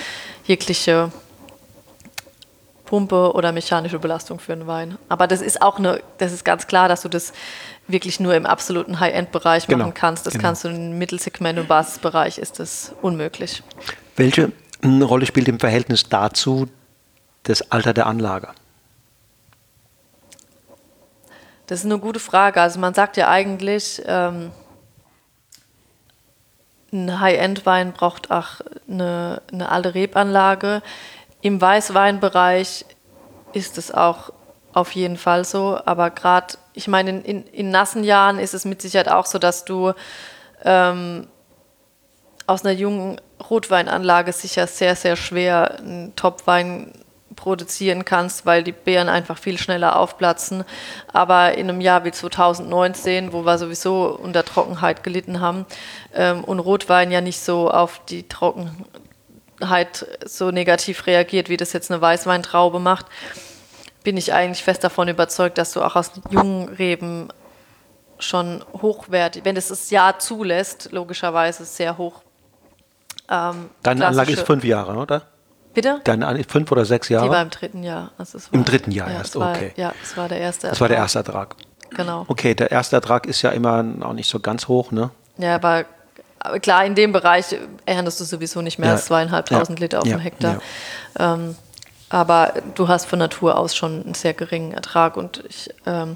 [0.46, 1.12] jegliche
[2.86, 4.98] Pumpe oder mechanische Belastung für einen Wein.
[5.10, 7.34] Aber das ist auch eine, das ist ganz klar, dass du das
[7.88, 10.26] wirklich nur im absoluten High-End-Bereich Genau, machen kannst.
[10.26, 10.44] Das genau.
[10.44, 13.64] kannst du im Mittelsegment und Basisbereich ist das unmöglich.
[14.16, 16.68] Welche mh, Rolle spielt im Verhältnis dazu
[17.46, 18.50] das Alter der Anlage?
[21.68, 22.62] Das ist eine gute Frage.
[22.62, 24.52] Also man sagt ja eigentlich, ähm,
[26.92, 30.82] ein High-End-Wein braucht auch eine, eine alte Rebanlage.
[31.42, 32.86] Im Weißweinbereich
[33.54, 34.32] ist es auch
[34.74, 35.80] auf jeden Fall so.
[35.86, 39.40] Aber gerade, ich meine, in, in, in nassen Jahren ist es mit Sicherheit auch so,
[39.40, 39.94] dass du
[40.64, 41.28] ähm,
[42.48, 46.92] aus einer jungen Rotweinanlage sicher sehr, sehr schwer einen Topwein
[47.36, 50.64] produzieren kannst, weil die Beeren einfach viel schneller aufplatzen.
[51.12, 55.66] Aber in einem Jahr wie 2019, wo wir sowieso unter Trockenheit gelitten haben
[56.14, 61.92] ähm, und Rotwein ja nicht so auf die Trockenheit so negativ reagiert, wie das jetzt
[61.92, 63.06] eine Weißweintraube macht,
[64.04, 67.30] bin ich eigentlich fest davon überzeugt, dass du auch aus jungen Reben
[68.20, 72.22] schon hochwertig, wenn es das Jahr zulässt, logischerweise sehr hoch.
[73.30, 75.24] Ähm, Deine Anlage ist fünf Jahre, oder?
[75.76, 76.02] Bitte?
[76.08, 77.42] An- fünf oder sechs Die war Jahre?
[77.44, 78.12] im dritten Jahr.
[78.18, 79.74] Also es Im war- dritten Jahr ja, erst, war, okay.
[79.76, 80.70] Ja, es war der erste.
[80.70, 81.06] Das war der Ertrag.
[81.16, 81.56] erste Ertrag.
[81.92, 82.26] Genau.
[82.28, 85.12] Okay, der erste Ertrag ist ja immer auch nicht so ganz hoch, ne?
[85.38, 85.86] Ja, aber
[86.62, 88.96] klar, in dem Bereich erntest du sowieso nicht mehr Ja.
[88.96, 89.84] als zweieinhalbtausend Ja.
[89.84, 90.18] Liter auf Ja.
[90.18, 90.62] dem Hektar.
[91.20, 91.56] Ähm,
[92.10, 96.16] aber du hast von Natur aus schon einen sehr geringen Ertrag und ich ähm,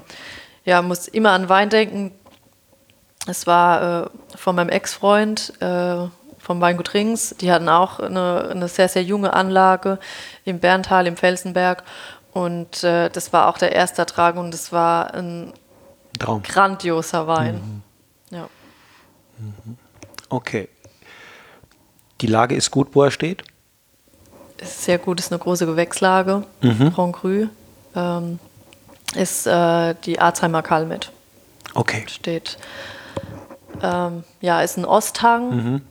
[0.64, 2.12] ja, muss immer an Wein denken.
[3.26, 6.06] Es war äh, von meinem Ex-Freund äh,
[6.50, 7.32] vom Weingut Rings.
[7.40, 10.00] Die hatten auch eine, eine sehr, sehr junge Anlage
[10.44, 11.84] im Berntal, im Felsenberg.
[12.32, 15.52] Und äh, das war auch der erste Ertrag und es war ein
[16.18, 16.42] Traum.
[16.42, 17.84] grandioser Wein.
[18.30, 18.48] Ja.
[20.28, 20.68] Okay.
[22.20, 23.44] Die Lage ist gut, wo er steht.
[24.60, 26.42] ist sehr gut, ist eine große Gewächslage.
[26.62, 26.92] Mhm.
[26.92, 27.46] Grand Cru.
[27.94, 28.40] Ähm,
[29.14, 31.12] ist äh, die Arzheimer Kalmit.
[31.74, 32.02] Okay.
[32.08, 32.58] Steht.
[33.80, 35.50] Ähm, ja, ist ein Osthang.
[35.50, 35.82] Mhm.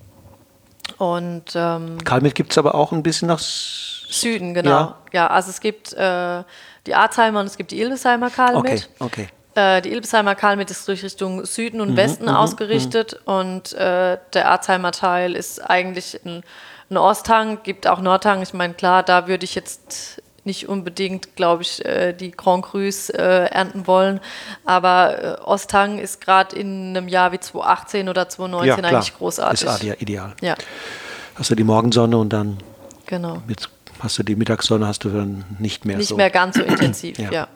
[0.99, 4.69] Und ähm, Kalmit gibt es aber auch ein bisschen nach Süden, genau.
[4.69, 4.97] Ja.
[5.13, 6.43] Ja, also es gibt äh,
[6.85, 8.89] die Arzheimer und es gibt die Ilbesheimer Kalmit.
[8.99, 9.27] Okay, okay.
[9.55, 14.49] Äh, die Ilbesheimer Kalmit ist durch Richtung Süden Mhm, und Westen ausgerichtet und äh, der
[14.49, 16.43] Arzheimer Teil ist eigentlich ein,
[16.89, 18.41] ein Osthang, gibt auch Nordhang.
[18.41, 23.09] Ich meine, klar, da würde ich jetzt nicht unbedingt, glaube ich, äh, die Grand Crus
[23.11, 23.17] äh,
[23.51, 24.19] ernten wollen,
[24.65, 29.67] aber äh, Osthang ist gerade in einem Jahr wie 2018 oder 2019 eigentlich großartig.
[29.67, 30.33] Ist ide- ideal.
[30.41, 30.55] Ja,
[31.35, 32.57] Hast du die Morgensonne und dann
[33.05, 33.41] genau.
[33.47, 36.17] jetzt hast du die Mittagssonne, hast du dann nicht mehr Nicht so.
[36.17, 37.31] mehr ganz so intensiv, Ja.
[37.31, 37.47] ja.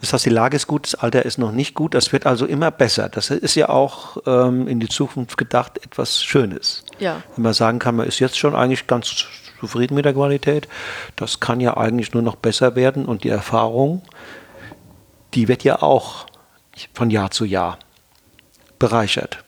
[0.00, 2.46] Das heißt, die Lage ist gut, das Alter ist noch nicht gut, das wird also
[2.46, 3.08] immer besser.
[3.08, 6.84] Das ist ja auch ähm, in die Zukunft gedacht etwas Schönes.
[6.98, 7.22] Ja.
[7.36, 9.24] Wenn man sagen kann, man ist jetzt schon eigentlich ganz
[9.64, 10.68] zufrieden mit der Qualität,
[11.16, 14.02] das kann ja eigentlich nur noch besser werden und die Erfahrung,
[15.34, 16.26] die wird ja auch
[16.92, 17.78] von Jahr zu Jahr
[18.78, 19.38] bereichert.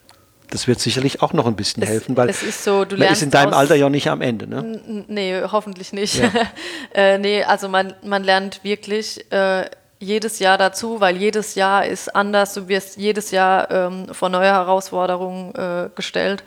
[0.51, 3.09] Das wird sicherlich auch noch ein bisschen Es- helfen, weil es ist so, du man
[3.09, 4.47] ist in deinem Alter ja nicht am Ende.
[4.47, 5.05] Ne?
[5.09, 6.17] Nee, hoffentlich nicht.
[6.17, 6.31] Ja.
[6.95, 12.15] äh, nee, also man, man lernt wirklich äh, jedes Jahr dazu, weil jedes Jahr ist
[12.15, 12.55] anders.
[12.55, 16.45] Du wirst jedes Jahr ähm, vor neue Herausforderungen äh, gestellt.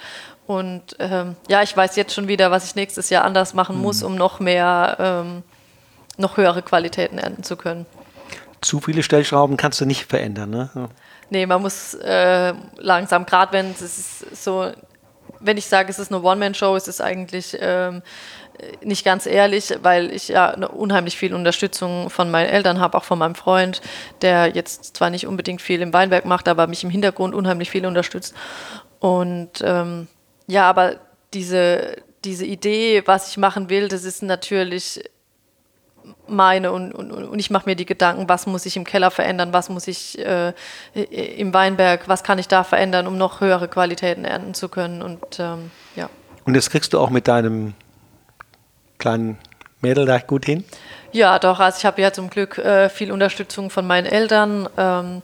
[0.50, 3.84] Und ähm, ja, ich weiß jetzt schon wieder, was ich nächstes Jahr anders machen Mhm.
[3.84, 5.44] muss, um noch mehr, ähm,
[6.18, 7.86] noch höhere Qualitäten ernten zu können.
[8.60, 10.50] Zu viele Stellschrauben kannst du nicht verändern.
[10.50, 10.90] Ne?
[11.30, 14.72] Nee, man muss äh, langsam, gerade wenn es so,
[15.40, 18.02] wenn ich sage, es ist eine One-Man-Show, ist es eigentlich ähm,
[18.84, 23.20] nicht ganz ehrlich, weil ich ja unheimlich viel Unterstützung von meinen Eltern habe, auch von
[23.20, 23.84] meinem Freund,
[24.24, 27.86] der jetzt zwar nicht unbedingt viel im Weinberg macht, aber mich im Hintergrund unheimlich viel
[27.86, 28.34] unterstützt.
[28.98, 30.08] Und ähm,
[30.50, 30.96] ja, aber
[31.34, 35.02] diese, diese Idee, was ich machen will, das ist natürlich
[36.28, 39.54] meine und, und, und ich mache mir die Gedanken, was muss ich im Keller verändern,
[39.54, 40.54] was muss ich äh,
[40.94, 45.40] im Weinberg, was kann ich da verändern, um noch höhere Qualitäten ernten zu können und
[45.40, 46.10] ähm, ja.
[46.46, 47.76] Und das kriegst du auch mit deinem
[48.98, 49.38] kleinen
[49.82, 50.64] Mädel da gut hin?
[51.12, 51.60] Ja, doch.
[51.60, 54.68] Also ich habe ja zum Glück äh, viel Unterstützung von meinen Eltern.
[54.78, 55.22] Ähm,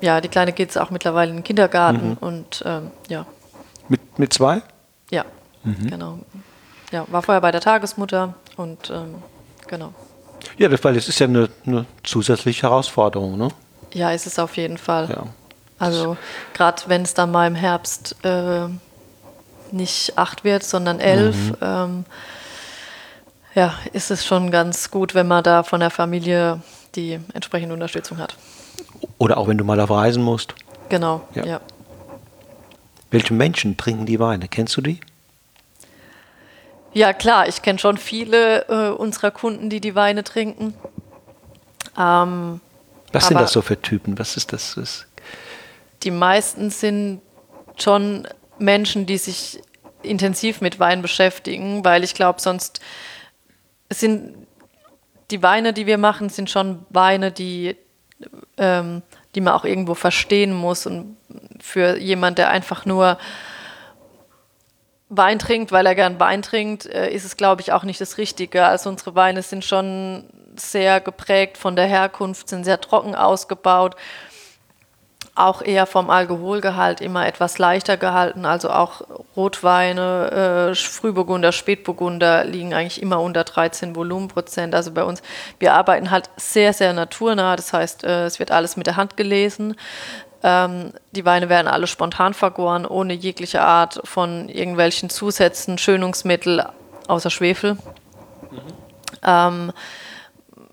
[0.00, 2.16] ja, die Kleine geht auch mittlerweile in den Kindergarten mhm.
[2.20, 3.26] und ähm, ja.
[3.92, 4.62] Mit, mit zwei?
[5.10, 5.26] Ja,
[5.64, 5.90] mhm.
[5.90, 6.18] genau.
[6.92, 9.16] Ja, war vorher bei der Tagesmutter und ähm,
[9.68, 9.92] genau.
[10.56, 13.48] Ja, das, weil es ist ja eine, eine, zusätzliche Herausforderung, ne?
[13.92, 15.10] Ja, ist es auf jeden Fall.
[15.10, 15.26] Ja.
[15.78, 16.16] Also
[16.54, 18.68] gerade wenn es dann mal im Herbst äh,
[19.72, 21.56] nicht acht wird, sondern elf, mhm.
[21.60, 22.04] ähm,
[23.54, 26.62] ja, ist es schon ganz gut, wenn man da von der Familie
[26.94, 28.36] die entsprechende Unterstützung hat.
[29.18, 30.54] Oder auch wenn du mal auf Reisen musst.
[30.88, 31.44] Genau, ja.
[31.44, 31.60] ja.
[33.12, 34.48] Welche Menschen trinken die Weine?
[34.48, 34.98] Kennst du die?
[36.94, 40.74] Ja, klar, ich kenne schon viele äh, unserer Kunden, die die Weine trinken.
[41.98, 42.60] Ähm,
[43.12, 44.18] Was sind das so für Typen?
[44.18, 44.76] Was ist das?
[44.78, 45.06] Was?
[46.02, 47.20] Die meisten sind
[47.76, 48.26] schon
[48.58, 49.60] Menschen, die sich
[50.02, 52.80] intensiv mit Wein beschäftigen, weil ich glaube, sonst
[53.90, 54.46] sind
[55.30, 57.76] die Weine, die wir machen, sind schon Weine, die,
[58.56, 59.02] ähm,
[59.34, 60.86] die man auch irgendwo verstehen muss.
[60.86, 61.16] Und
[61.62, 63.18] für jemand, der einfach nur
[65.08, 68.18] Wein trinkt, weil er gern Wein trinkt, äh, ist es, glaube ich, auch nicht das
[68.18, 68.64] Richtige.
[68.64, 70.24] Also unsere Weine sind schon
[70.56, 73.96] sehr geprägt von der Herkunft, sind sehr trocken ausgebaut
[75.34, 78.44] auch eher vom Alkoholgehalt immer etwas leichter gehalten.
[78.44, 79.02] Also auch
[79.34, 84.74] Rotweine, äh, Frühburgunder, Spätburgunder liegen eigentlich immer unter 13 Volumenprozent.
[84.74, 85.22] Also bei uns,
[85.58, 87.56] wir arbeiten halt sehr, sehr naturnah.
[87.56, 89.76] Das heißt, äh, es wird alles mit der Hand gelesen.
[90.42, 96.66] Ähm, die Weine werden alle spontan vergoren, ohne jegliche Art von irgendwelchen Zusätzen, Schönungsmittel,
[97.06, 97.74] außer Schwefel.
[97.74, 98.60] Mhm.
[99.24, 99.72] Ähm,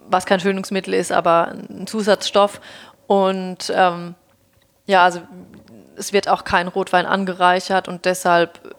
[0.10, 2.62] was kein Schönungsmittel ist, aber ein Zusatzstoff.
[3.06, 4.16] Und ähm,
[4.86, 5.22] ja, also
[5.98, 8.76] es wird auch kein Rotwein angereichert und deshalb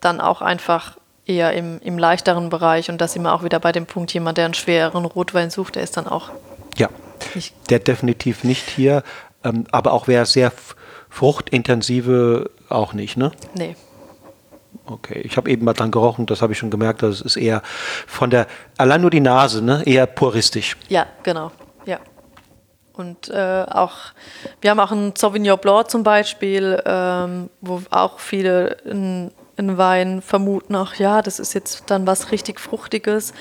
[0.00, 0.96] dann auch einfach
[1.26, 2.90] eher im, im leichteren Bereich.
[2.90, 5.76] Und da sind wir auch wieder bei dem Punkt, jemand, der einen schwereren Rotwein sucht,
[5.76, 6.30] der ist dann auch.
[6.76, 6.88] Ja,
[7.34, 9.02] nicht der definitiv nicht hier.
[9.44, 10.52] Ähm, aber auch wer sehr
[11.08, 13.32] fruchtintensive auch nicht, ne?
[13.54, 13.76] Nee.
[14.86, 17.62] Okay, ich habe eben mal dran gerochen, das habe ich schon gemerkt, das ist eher
[18.06, 18.46] von der,
[18.76, 19.82] allein nur die Nase, ne?
[19.86, 20.76] Eher puristisch.
[20.88, 21.52] Ja, genau.
[21.84, 21.98] Ja.
[22.94, 23.96] Und äh, auch,
[24.60, 30.74] wir haben auch einen Sauvignon Blanc zum Beispiel, ähm, wo auch viele einen Wein vermuten,
[30.74, 33.34] ach ja, das ist jetzt dann was richtig Fruchtiges.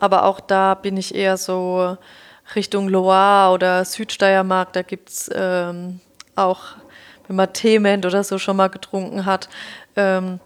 [0.00, 1.96] Aber auch da bin ich eher so
[2.56, 6.00] Richtung Loire oder Südsteiermark, da gibt es ähm,
[6.36, 6.60] auch,
[7.26, 9.48] wenn man Teement oder so schon mal getrunken hat,
[9.96, 10.40] ähm,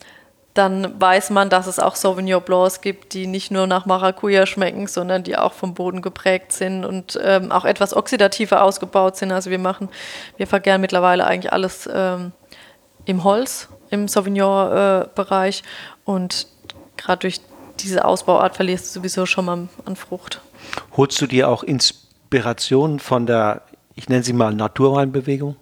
[0.57, 4.87] dann weiß man, dass es auch Sauvignon Blancs gibt, die nicht nur nach Maracuja schmecken,
[4.87, 9.33] sondern die auch vom Boden geprägt sind und ähm, auch etwas oxidativer ausgebaut sind.
[9.33, 9.91] Also wir machen,
[10.39, 12.33] wir vergären mittlerweile eigentlich alles ähm,
[13.05, 16.47] im Holz, im Sauvignon-Bereich äh, und
[16.97, 17.41] gerade durch
[17.81, 20.41] diese Ausbauart verlierst du sowieso schon mal an Frucht.
[20.97, 23.63] Holst du dir auch Inspiration von der,
[23.95, 25.57] ich nenne sie mal Naturweinbewegung?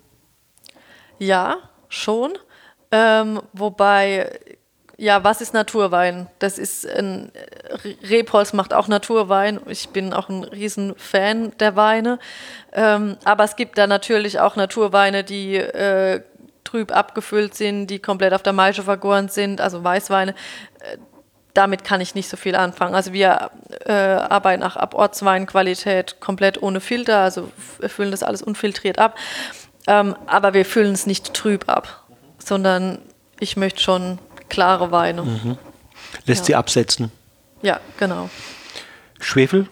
[1.18, 1.56] Ja,
[1.88, 2.32] schon.
[2.90, 4.30] Ähm, wobei
[4.96, 6.28] ja, was ist Naturwein?
[6.38, 7.32] Das ist ein
[8.08, 9.60] Rebholz macht auch Naturwein.
[9.66, 12.18] Ich bin auch ein Riesenfan der Weine.
[12.72, 16.20] Ähm, aber es gibt da natürlich auch Naturweine, die äh,
[16.62, 20.34] trüb abgefüllt sind, die komplett auf der Maische vergoren sind, also Weißweine.
[21.54, 22.94] Damit kann ich nicht so viel anfangen.
[22.94, 23.50] Also wir
[23.86, 29.16] äh, arbeiten nach Abortsweinqualität komplett ohne Filter, also wir füllen das alles unfiltriert ab.
[29.86, 32.04] Ähm, aber wir füllen es nicht trüb ab,
[32.38, 32.98] sondern
[33.38, 35.22] ich möchte schon klare Weine.
[35.22, 35.58] Mhm.
[36.26, 36.46] Lässt ja.
[36.46, 37.12] sie absetzen.
[37.62, 38.30] Ja, genau.
[39.20, 39.68] Schwefel?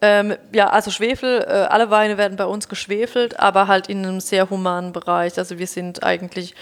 [0.00, 4.20] Ähm, ja, also Schwefel, äh, alle Weine werden bei uns geschwefelt, aber halt in einem
[4.20, 5.38] sehr humanen Bereich.
[5.38, 6.54] Also wir sind eigentlich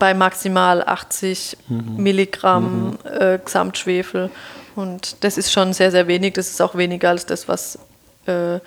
[0.00, 1.96] bei maximal 80 mhm.
[1.96, 2.98] Milligramm mhm.
[3.04, 4.30] Äh, Gesamtschwefel.
[4.74, 6.34] Und das ist schon sehr, sehr wenig.
[6.34, 7.78] Das ist auch weniger als das, was
[8.26, 8.58] äh,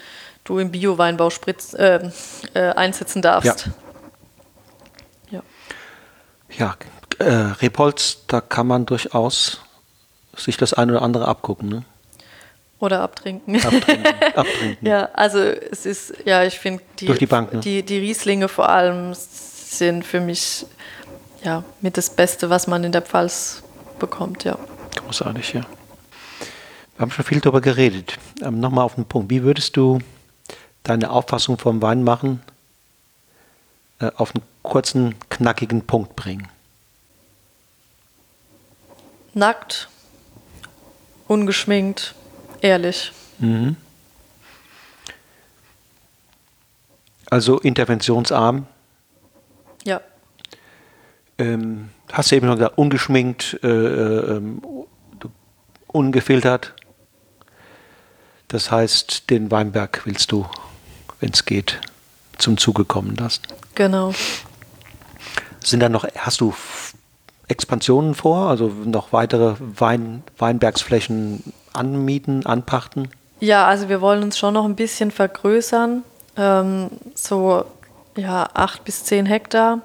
[0.46, 1.30] du im Bio-Weinbau
[1.78, 2.10] äh,
[2.54, 3.68] äh, einsetzen darfst.
[3.68, 3.74] Ja.
[6.58, 6.76] Ja,
[7.20, 9.62] äh, Rebholz, da kann man durchaus
[10.36, 11.70] sich das eine oder andere abgucken.
[11.70, 11.84] Ne?
[12.80, 13.56] Oder abtrinken.
[13.56, 14.06] Abtrinken.
[14.36, 14.88] abtrinken.
[14.88, 17.48] ja, also es ist, ja, ich finde, die, die, ne?
[17.64, 20.66] die, die Rieslinge vor allem sind für mich
[21.44, 23.64] ja, mit das Beste, was man in der Pfalz
[24.00, 24.58] bekommt, ja.
[24.96, 25.62] Großartig, ja.
[26.96, 28.18] Wir haben schon viel darüber geredet.
[28.42, 29.30] Ähm, Nochmal auf den Punkt.
[29.30, 30.00] Wie würdest du
[30.84, 32.42] deine Auffassung vom Wein machen,
[34.00, 36.48] äh, auf einen kurzen, knackigen Punkt bringen?
[39.34, 39.90] Nackt,
[41.28, 42.14] ungeschminkt,
[42.62, 43.12] ehrlich.
[43.40, 43.76] Mhm.
[47.30, 48.68] Also interventionsarm?
[51.38, 54.42] Ähm, hast du eben noch gesagt, ungeschminkt, äh, äh,
[55.88, 56.74] ungefiltert.
[58.48, 60.46] Das heißt, den Weinberg willst du,
[61.20, 61.82] wenn es geht,
[62.38, 63.42] zum Zuge kommen lassen.
[63.76, 64.14] Genau.
[65.64, 66.54] Sind da noch, hast du
[67.48, 73.10] Expansionen vor, also noch weitere Wein, Weinbergsflächen anmieten, anpachten?
[73.40, 76.04] Ja, also wir wollen uns schon noch ein bisschen vergrößern,
[76.38, 77.66] ähm, so
[78.16, 79.82] ja, acht bis zehn Hektar.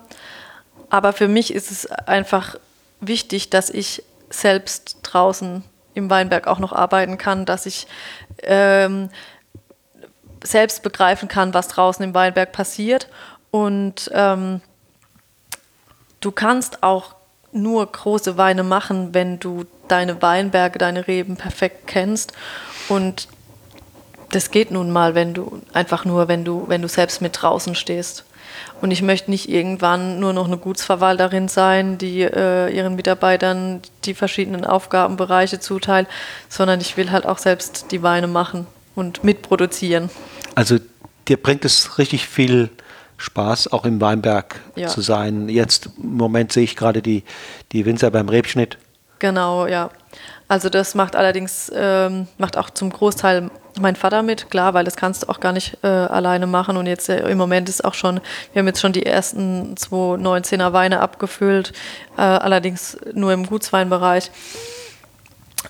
[0.91, 2.57] Aber für mich ist es einfach
[3.01, 5.65] wichtig, dass ich selbst draußen
[5.95, 7.87] im Weinberg auch noch arbeiten kann, dass ich
[8.43, 9.11] ähm,
[10.45, 13.09] selbst begreifen kann, was draußen im Weinberg passiert.
[13.51, 14.61] Und ähm,
[16.21, 17.15] du kannst auch
[17.53, 22.33] nur große Weine machen, wenn du deine Weinberge, deine Reben perfekt kennst.
[22.89, 23.29] Und
[24.31, 27.75] das geht nun mal, wenn du einfach nur, wenn du, wenn du selbst mit draußen
[27.75, 28.25] stehst.
[28.81, 34.15] Und ich möchte nicht irgendwann nur noch eine Gutsverwalterin sein, die äh, ihren Mitarbeitern die
[34.15, 36.09] verschiedenen Aufgabenbereiche zuteilt,
[36.49, 40.11] sondern ich will halt auch selbst die Weine machen und mitproduzieren.
[40.55, 40.79] Also
[41.29, 42.71] dir bringt es richtig viel
[43.17, 44.87] Spaß, auch im Weinberg ja.
[44.87, 45.49] zu sein.
[45.49, 47.25] Jetzt im Moment sehe ich gerade die,
[47.73, 48.79] die Winzer beim Rebschnitt.
[49.19, 49.91] Genau, ja.
[50.49, 54.97] Also das macht allerdings, ähm, macht auch zum Großteil mein Vater mit, klar, weil das
[54.97, 56.79] kannst du auch gar nicht äh, alleine machen.
[56.79, 58.21] Und jetzt äh, im Moment ist auch schon,
[58.53, 61.73] wir haben jetzt schon die ersten 219er Weine abgefüllt,
[62.17, 64.31] äh, allerdings nur im Gutsweinbereich.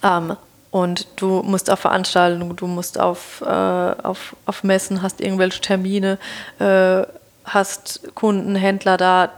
[0.03, 0.37] Ähm,
[0.71, 6.19] und du musst auf Veranstaltungen, du musst auf, äh, auf, auf Messen, hast irgendwelche Termine,
[6.61, 7.03] äh,
[7.45, 9.31] hast Kunden, Händler da.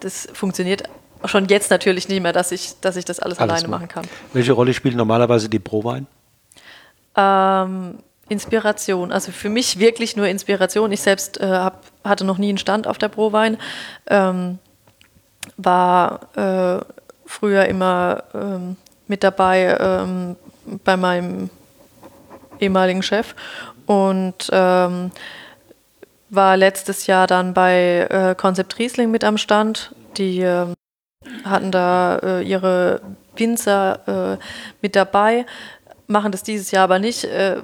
[0.00, 0.84] Das funktioniert
[1.24, 4.06] schon jetzt natürlich nicht mehr, dass ich, dass ich das alles, alles alleine machen kann.
[4.32, 6.06] Welche Rolle spielt normalerweise die Prowein?
[7.16, 7.98] Ähm,
[8.28, 9.12] Inspiration.
[9.12, 10.92] Also für mich wirklich nur Inspiration.
[10.92, 13.58] Ich selbst äh, hab, hatte noch nie einen Stand auf der Prowein.
[14.06, 14.58] Ähm,
[15.56, 16.84] war äh,
[17.26, 18.76] früher immer ähm,
[19.08, 20.36] mit dabei ähm,
[20.84, 21.50] bei meinem
[22.60, 23.34] ehemaligen Chef
[23.86, 25.10] und ähm,
[26.28, 29.94] war letztes Jahr dann bei äh, Concept Riesling mit am Stand.
[30.16, 30.66] Die äh,
[31.44, 33.00] hatten da äh, ihre
[33.36, 34.44] Winzer äh,
[34.82, 35.46] mit dabei,
[36.06, 37.24] machen das dieses Jahr aber nicht.
[37.24, 37.62] Äh,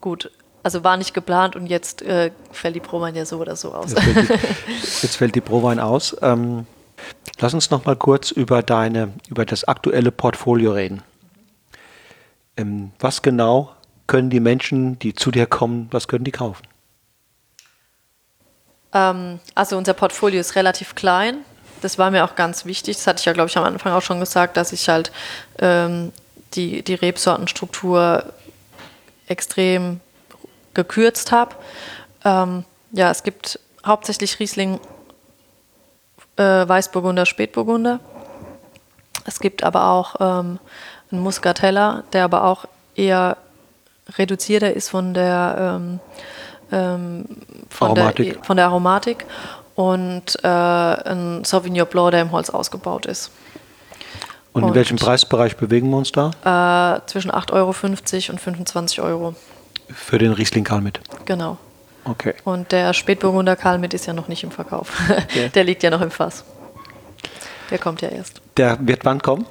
[0.00, 0.30] gut,
[0.62, 3.92] also war nicht geplant und jetzt äh, fällt die Prowein ja so oder so aus.
[3.92, 4.32] Jetzt fällt die,
[5.02, 6.16] jetzt fällt die Prowein aus.
[6.22, 6.66] Ähm,
[7.38, 11.02] lass uns noch mal kurz über deine, über das aktuelle Portfolio reden.
[12.56, 13.72] Ähm, was genau
[14.06, 16.66] können die Menschen, die zu dir kommen, was können die kaufen?
[18.92, 21.44] Ähm, also unser Portfolio ist relativ klein.
[21.84, 22.96] Das war mir auch ganz wichtig.
[22.96, 25.12] Das hatte ich ja, glaube ich, am Anfang auch schon gesagt, dass ich halt
[25.58, 26.12] ähm,
[26.54, 28.32] die, die Rebsortenstruktur
[29.26, 30.00] extrem
[30.72, 31.54] gekürzt habe.
[32.24, 34.80] Ähm, ja, es gibt hauptsächlich Riesling,
[36.36, 38.00] äh, Weißburgunder, Spätburgunder.
[39.26, 40.58] Es gibt aber auch ähm,
[41.10, 42.64] einen Muscatella, der aber auch
[42.94, 43.36] eher
[44.16, 45.80] reduzierter ist von der
[46.72, 47.26] ähm,
[47.68, 48.34] von, Aromatik.
[48.34, 49.26] Der, von der Aromatik
[49.74, 53.30] und äh, ein Sauvignon Blanc, der im Holz ausgebaut ist.
[54.52, 56.30] Und in und, welchem Preisbereich bewegen wir uns da?
[56.44, 57.68] Äh, zwischen 8,50 Euro
[58.32, 59.34] und 25 Euro.
[59.88, 61.00] Für den Riesling Kalmit?
[61.24, 61.58] Genau.
[62.04, 62.34] Okay.
[62.44, 64.92] Und der Spätburgunder Kalmit ist ja noch nicht im Verkauf.
[65.10, 65.48] Okay.
[65.54, 66.44] der liegt ja noch im Fass.
[67.70, 68.40] Der kommt ja erst.
[68.56, 69.46] Der wird wann kommen?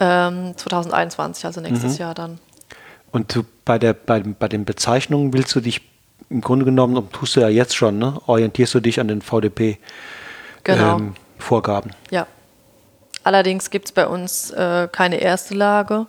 [0.00, 1.98] Ähm, 2021, also nächstes mhm.
[1.98, 2.38] Jahr dann.
[3.12, 5.82] Und du, bei, der, bei, bei den Bezeichnungen willst du dich
[6.30, 9.80] im Grunde genommen, tust du ja jetzt schon, ne, orientierst du dich an den VDP-Vorgaben.
[10.64, 10.98] Genau.
[10.98, 12.26] Ähm, ja.
[13.24, 16.06] Allerdings gibt es bei uns äh, keine erste Lage.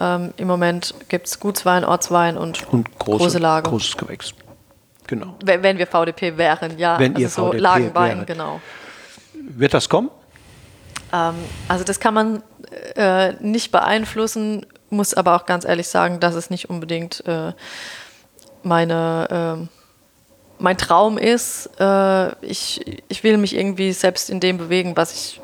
[0.00, 3.70] Ähm, Im Moment gibt es Gutswein, Ortswein und, und große, große Lage.
[3.70, 4.34] Großes Gewächs.
[5.06, 5.36] Genau.
[5.44, 6.98] Wenn, wenn, wir VDP wären, ja.
[6.98, 8.26] Wenn also ihr so VDP Lagenwein, wäre.
[8.26, 8.60] genau.
[9.34, 10.10] Wird das kommen?
[11.12, 11.34] Ähm,
[11.68, 12.42] also das kann man
[12.96, 17.52] äh, nicht beeinflussen, muss aber auch ganz ehrlich sagen, dass es nicht unbedingt äh,
[18.64, 21.70] meine, äh, mein Traum ist.
[21.78, 25.40] Äh, ich, ich will mich irgendwie selbst in dem bewegen, was ich,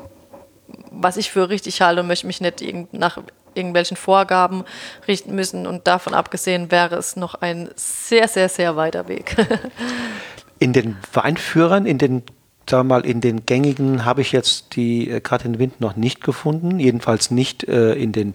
[0.91, 3.17] was ich für richtig halte und möchte mich nicht irgend, nach
[3.53, 4.63] irgendwelchen Vorgaben
[5.07, 5.67] richten müssen.
[5.67, 9.35] Und davon abgesehen wäre es noch ein sehr, sehr, sehr weiter Weg.
[10.59, 12.23] in den Weinführern, in den
[12.69, 16.23] sagen wir mal, in den gängigen habe ich jetzt die äh, Katrin Wind noch nicht
[16.23, 18.33] gefunden, jedenfalls nicht äh, in den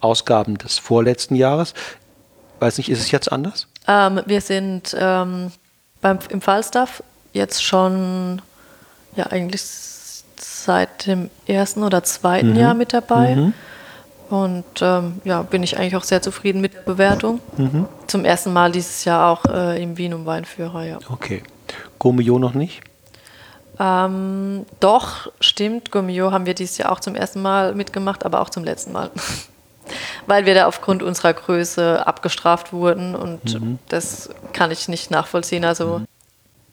[0.00, 1.74] Ausgaben des vorletzten Jahres.
[2.58, 3.66] Weiß nicht, ist es jetzt anders?
[3.86, 5.52] Ähm, wir sind ähm,
[6.00, 7.02] beim, im Falstaff
[7.32, 8.40] jetzt schon
[9.14, 9.62] ja eigentlich
[10.38, 12.56] seit dem ersten oder zweiten mhm.
[12.56, 13.36] Jahr mit dabei.
[13.36, 13.52] Mhm.
[14.28, 17.40] Und ähm, ja, bin ich eigentlich auch sehr zufrieden mit der Bewertung.
[17.56, 17.86] Mhm.
[18.08, 20.98] Zum ersten Mal dieses Jahr auch äh, im Wien um Weinführer, ja.
[21.08, 21.42] Okay.
[21.98, 22.82] Gomio noch nicht?
[23.78, 25.90] Ähm, doch, stimmt.
[25.92, 29.10] Gummio haben wir dieses Jahr auch zum ersten Mal mitgemacht, aber auch zum letzten Mal.
[30.26, 33.78] Weil wir da aufgrund unserer Größe abgestraft wurden und mhm.
[33.88, 35.64] das kann ich nicht nachvollziehen.
[35.64, 36.02] Also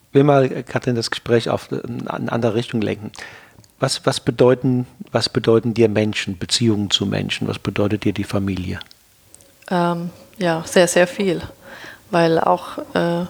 [0.09, 3.11] ich will mal, Katrin, das Gespräch auf eine andere Richtung lenken.
[3.80, 7.47] Was, was, bedeuten, was bedeuten dir Menschen, Beziehungen zu Menschen?
[7.47, 8.80] Was bedeutet dir die Familie?
[9.70, 11.41] Ähm, ja, sehr, sehr viel.
[12.11, 13.26] Weil auch äh,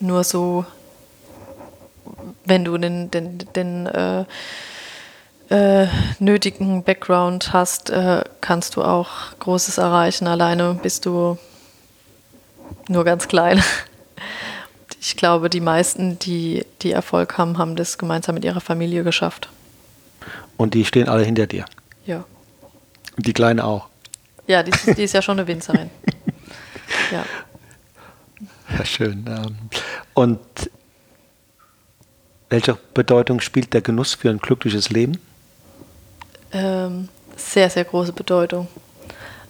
[0.00, 0.64] nur so
[2.44, 4.24] wenn du den, den, den äh,
[5.50, 5.86] äh,
[6.18, 10.26] nötigen Background hast, äh, kannst du auch Großes erreichen.
[10.26, 11.38] Alleine bist du
[12.88, 13.62] nur ganz klein.
[15.00, 19.48] Ich glaube, die meisten, die, die Erfolg haben, haben das gemeinsam mit ihrer Familie geschafft.
[20.56, 21.66] Und die stehen alle hinter dir?
[22.04, 22.24] Ja.
[23.16, 23.88] Die Kleine auch?
[24.48, 25.88] Ja, die, die ist ja schon eine Winzerin.
[27.12, 27.24] ja.
[28.76, 29.24] Ja, schön.
[29.28, 29.56] Ähm,
[30.14, 30.40] und
[32.48, 35.18] welche Bedeutung spielt der Genuss für ein glückliches Leben?
[36.52, 38.68] Ähm, sehr, sehr große Bedeutung.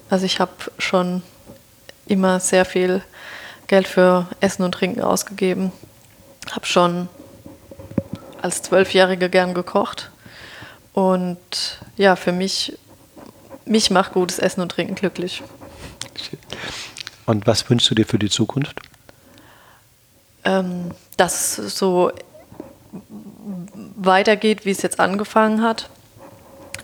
[0.09, 1.21] Also ich habe schon
[2.07, 3.01] immer sehr viel
[3.67, 5.71] Geld für Essen und Trinken ausgegeben.
[6.51, 7.07] Habe schon
[8.41, 10.09] als Zwölfjährige gern gekocht.
[10.93, 12.77] Und ja, für mich,
[13.65, 15.43] mich macht gutes Essen und Trinken glücklich.
[17.25, 18.79] Und was wünschst du dir für die Zukunft?
[20.43, 22.11] Ähm, dass so
[23.95, 25.89] weitergeht, wie es jetzt angefangen hat,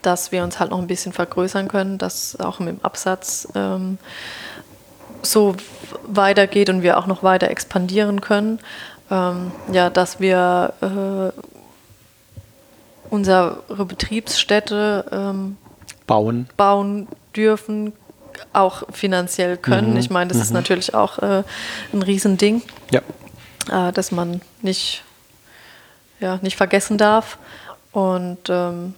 [0.02, 3.98] dass wir uns halt noch ein bisschen vergrößern können, dass auch mit dem Absatz ähm,
[5.22, 5.56] so
[6.06, 8.60] weitergeht und wir auch noch weiter expandieren können.
[9.10, 11.42] Ähm, ja, dass wir äh,
[13.10, 15.58] unsere Betriebsstätte ähm,
[16.08, 16.48] bauen.
[16.58, 17.94] bauen dürfen,
[18.54, 19.92] auch finanziell können.
[19.92, 19.98] Mhm.
[19.98, 20.44] Ich meine, das mhm.
[20.44, 21.44] ist natürlich auch äh,
[21.94, 23.02] ein Riesending, ja.
[23.90, 25.04] äh, dass man nicht
[26.20, 27.38] ja, nicht vergessen darf.
[27.92, 28.94] Und ähm,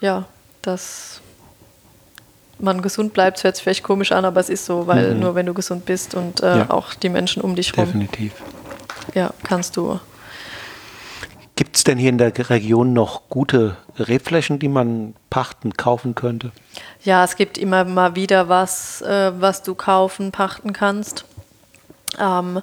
[0.00, 0.24] ja,
[0.62, 1.20] dass
[2.58, 5.20] man gesund bleibt, hört sich vielleicht komisch an, aber es ist so, weil mhm.
[5.20, 6.70] nur wenn du gesund bist und äh, ja.
[6.70, 7.86] auch die Menschen um dich herum.
[7.86, 8.32] Definitiv.
[9.14, 10.00] Ja, kannst du.
[11.56, 16.52] Gibt es denn hier in der Region noch gute Rebflächen, die man pachten, kaufen könnte?
[17.02, 21.24] Ja, es gibt immer mal wieder was, äh, was du kaufen, pachten kannst.
[22.18, 22.60] Ähm,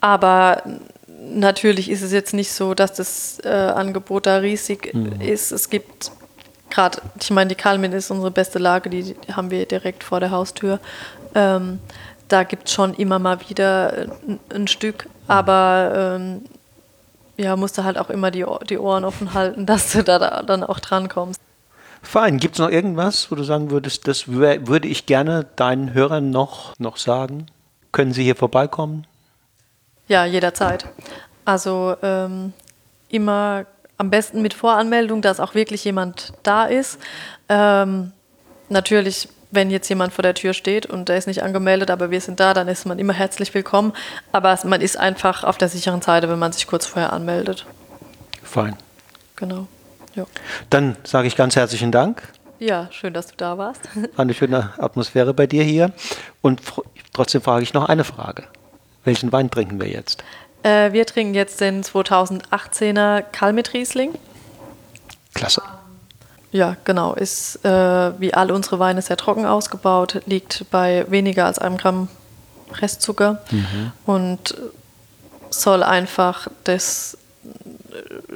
[0.00, 0.62] aber
[1.06, 5.20] natürlich ist es jetzt nicht so, dass das äh, Angebot da riesig mhm.
[5.20, 5.52] ist.
[5.52, 6.12] Es gibt
[6.70, 10.30] gerade, ich meine, die Kalmin ist unsere beste Lage, die, haben wir direkt vor der
[10.30, 10.80] Haustür.
[11.34, 11.80] Ähm,
[12.28, 16.42] da gibt es schon immer mal wieder ein, ein Stück, aber ähm,
[17.36, 20.42] ja, musst du halt auch immer die, die Ohren offen halten, dass du da, da
[20.42, 21.40] dann auch drankommst.
[22.02, 22.38] Fein.
[22.38, 26.78] Gibt es noch irgendwas, wo du sagen würdest, das würde ich gerne deinen Hörern noch,
[26.78, 27.46] noch sagen?
[27.92, 29.06] Können sie hier vorbeikommen?
[30.06, 30.86] Ja, jederzeit.
[31.44, 32.52] Also ähm,
[33.08, 33.66] immer
[33.98, 36.98] am besten mit Voranmeldung, dass auch wirklich jemand da ist.
[37.48, 38.12] Ähm,
[38.68, 42.20] natürlich, wenn jetzt jemand vor der Tür steht und der ist nicht angemeldet, aber wir
[42.20, 43.92] sind da, dann ist man immer herzlich willkommen.
[44.32, 47.66] Aber man ist einfach auf der sicheren Seite, wenn man sich kurz vorher anmeldet.
[48.42, 48.76] Fein.
[49.36, 49.66] Genau.
[50.14, 50.26] Ja.
[50.70, 52.22] Dann sage ich ganz herzlichen Dank.
[52.60, 53.82] Ja, schön, dass du da warst.
[53.94, 55.92] War eine schöne Atmosphäre bei dir hier.
[56.40, 56.60] Und
[57.12, 58.44] trotzdem frage ich noch eine Frage.
[59.04, 60.22] Welchen Wein trinken wir jetzt?
[60.62, 64.14] Äh, wir trinken jetzt den 2018er Kalmit Riesling.
[65.34, 65.62] Klasse.
[66.50, 67.14] Ja, genau.
[67.14, 72.08] Ist äh, wie alle unsere Weine sehr trocken ausgebaut, liegt bei weniger als einem Gramm
[72.72, 73.92] Restzucker mhm.
[74.06, 74.54] und
[75.50, 77.16] soll einfach das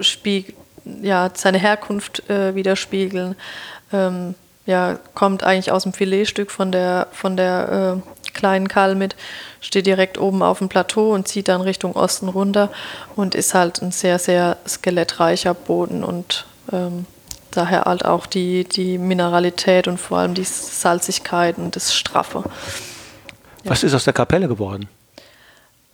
[0.00, 0.54] Spiegel,
[0.84, 3.36] ja, seine Herkunft äh, widerspiegeln.
[3.92, 9.16] Ähm, ja, kommt eigentlich aus dem Filetstück von der, von der äh, kleinen Kalmit,
[9.60, 12.70] steht direkt oben auf dem Plateau und zieht dann Richtung Osten runter
[13.16, 17.06] und ist halt ein sehr, sehr skelettreicher Boden und ähm,
[17.50, 22.44] daher halt auch die, die Mineralität und vor allem die Salzigkeit und das Straffe.
[23.64, 23.70] Ja.
[23.70, 24.88] Was ist aus der Kapelle geworden?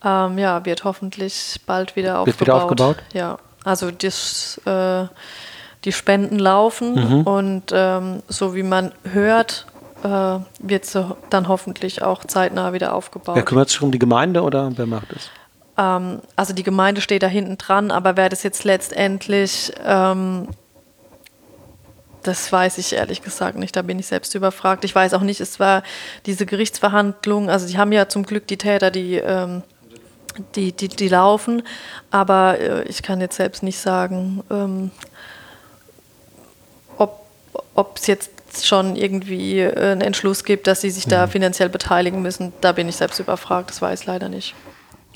[0.05, 2.41] Ähm, ja, wird hoffentlich bald wieder aufgebaut.
[2.41, 2.97] Wird wieder aufgebaut?
[3.12, 5.07] Ja, also das, äh,
[5.84, 7.22] die Spenden laufen mhm.
[7.22, 9.66] und ähm, so wie man hört,
[10.03, 13.36] äh, wird so dann hoffentlich auch zeitnah wieder aufgebaut.
[13.36, 15.30] Wer kümmert sich um die Gemeinde oder wer macht es?
[15.76, 20.49] Ähm, also die Gemeinde steht da hinten dran, aber wer das jetzt letztendlich, ähm,
[22.22, 24.84] das weiß ich ehrlich gesagt nicht, da bin ich selbst überfragt.
[24.84, 25.82] Ich weiß auch nicht, es war
[26.26, 29.62] diese Gerichtsverhandlung, also die haben ja zum Glück die Täter, die, ähm,
[30.55, 31.62] die, die, die laufen,
[32.11, 34.90] aber äh, ich kann jetzt selbst nicht sagen, ähm,
[37.78, 41.30] ob es jetzt schon irgendwie äh, einen Entschluss gibt, dass sie sich da mhm.
[41.30, 44.55] finanziell beteiligen müssen, da bin ich selbst überfragt, das weiß ich leider nicht.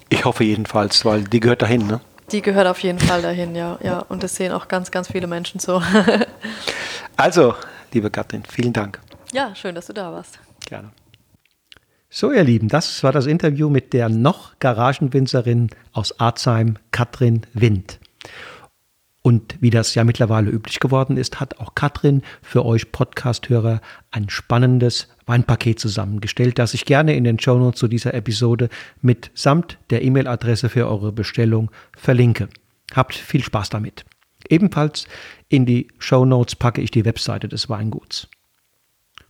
[0.08, 2.00] Ich hoffe jedenfalls, weil die gehört dahin, ne?
[2.30, 3.78] Die gehört auf jeden Fall dahin, ja.
[3.82, 3.98] ja.
[4.00, 5.82] Und das sehen auch ganz, ganz viele Menschen so.
[7.16, 7.54] also,
[7.92, 9.00] liebe Katrin, vielen Dank.
[9.32, 10.38] Ja, schön, dass du da warst.
[10.66, 10.90] Gerne.
[12.10, 17.98] So, ihr Lieben, das war das Interview mit der noch Garagenwinzerin aus Arzheim, Katrin Wind.
[19.22, 24.28] Und wie das ja mittlerweile üblich geworden ist, hat auch Katrin für euch Podcast-Hörer ein
[24.28, 28.68] spannendes Weinpaket zusammengestellt, das ich gerne in den Shownotes zu dieser Episode
[29.00, 32.48] mitsamt der E-Mail-Adresse für eure Bestellung verlinke.
[32.94, 34.04] Habt viel Spaß damit.
[34.48, 35.06] Ebenfalls
[35.48, 38.28] in die Shownotes packe ich die Webseite des Weinguts.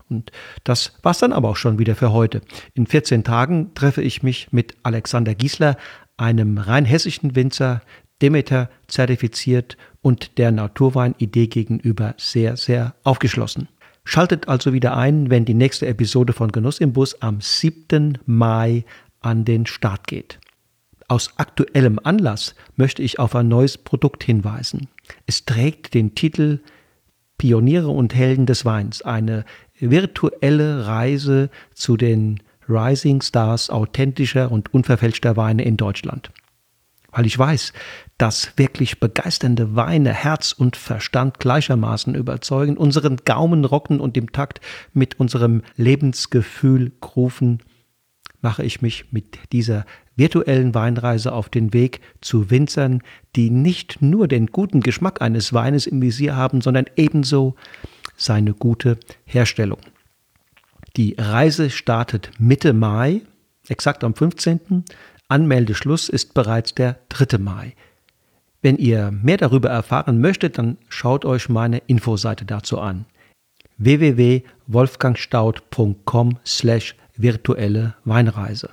[0.08, 0.32] Und
[0.64, 2.40] das war's dann aber auch schon wieder für heute.
[2.74, 5.76] In 14 Tagen treffe ich mich mit Alexander Giesler,
[6.16, 7.82] einem rein hessischen Winzer,
[8.22, 13.68] Demeter zertifiziert und der Naturwein-Idee gegenüber sehr, sehr aufgeschlossen.
[14.04, 18.18] Schaltet also wieder ein, wenn die nächste Episode von Genuss im Bus am 7.
[18.24, 18.84] Mai
[19.20, 20.38] an den Start geht.
[21.08, 24.88] Aus aktuellem Anlass möchte ich auf ein neues Produkt hinweisen.
[25.26, 26.60] Es trägt den Titel
[27.38, 29.44] Pioniere und Helden des Weins, eine
[29.78, 36.30] virtuelle Reise zu den Rising Stars authentischer und unverfälschter Weine in Deutschland
[37.12, 37.72] weil ich weiß,
[38.18, 44.60] dass wirklich begeisternde Weine Herz und Verstand gleichermaßen überzeugen, unseren Gaumen rocken und im Takt
[44.92, 47.60] mit unserem Lebensgefühl rufen,
[48.40, 49.84] mache ich mich mit dieser
[50.16, 53.02] virtuellen Weinreise auf den Weg zu Winzern,
[53.36, 57.54] die nicht nur den guten Geschmack eines Weines im Visier haben, sondern ebenso
[58.16, 59.80] seine gute Herstellung.
[60.96, 63.22] Die Reise startet Mitte Mai,
[63.68, 64.84] exakt am 15.
[65.32, 67.38] Anmeldeschluss ist bereits der 3.
[67.38, 67.72] Mai.
[68.60, 73.06] Wenn ihr mehr darüber erfahren möchtet, dann schaut euch meine Infoseite dazu an.
[73.78, 78.68] www.wolfgangstaud.com slash virtuelle Weinreise.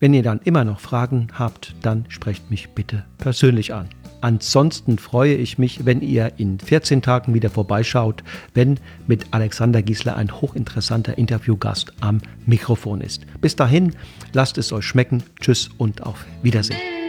[0.00, 3.90] Wenn ihr dann immer noch Fragen habt, dann sprecht mich bitte persönlich an.
[4.22, 8.22] Ansonsten freue ich mich, wenn ihr in 14 Tagen wieder vorbeischaut,
[8.54, 13.26] wenn mit Alexander Giesler ein hochinteressanter Interviewgast am Mikrofon ist.
[13.40, 13.96] Bis dahin,
[14.32, 15.24] lasst es euch schmecken.
[15.40, 17.01] Tschüss und auf Wiedersehen.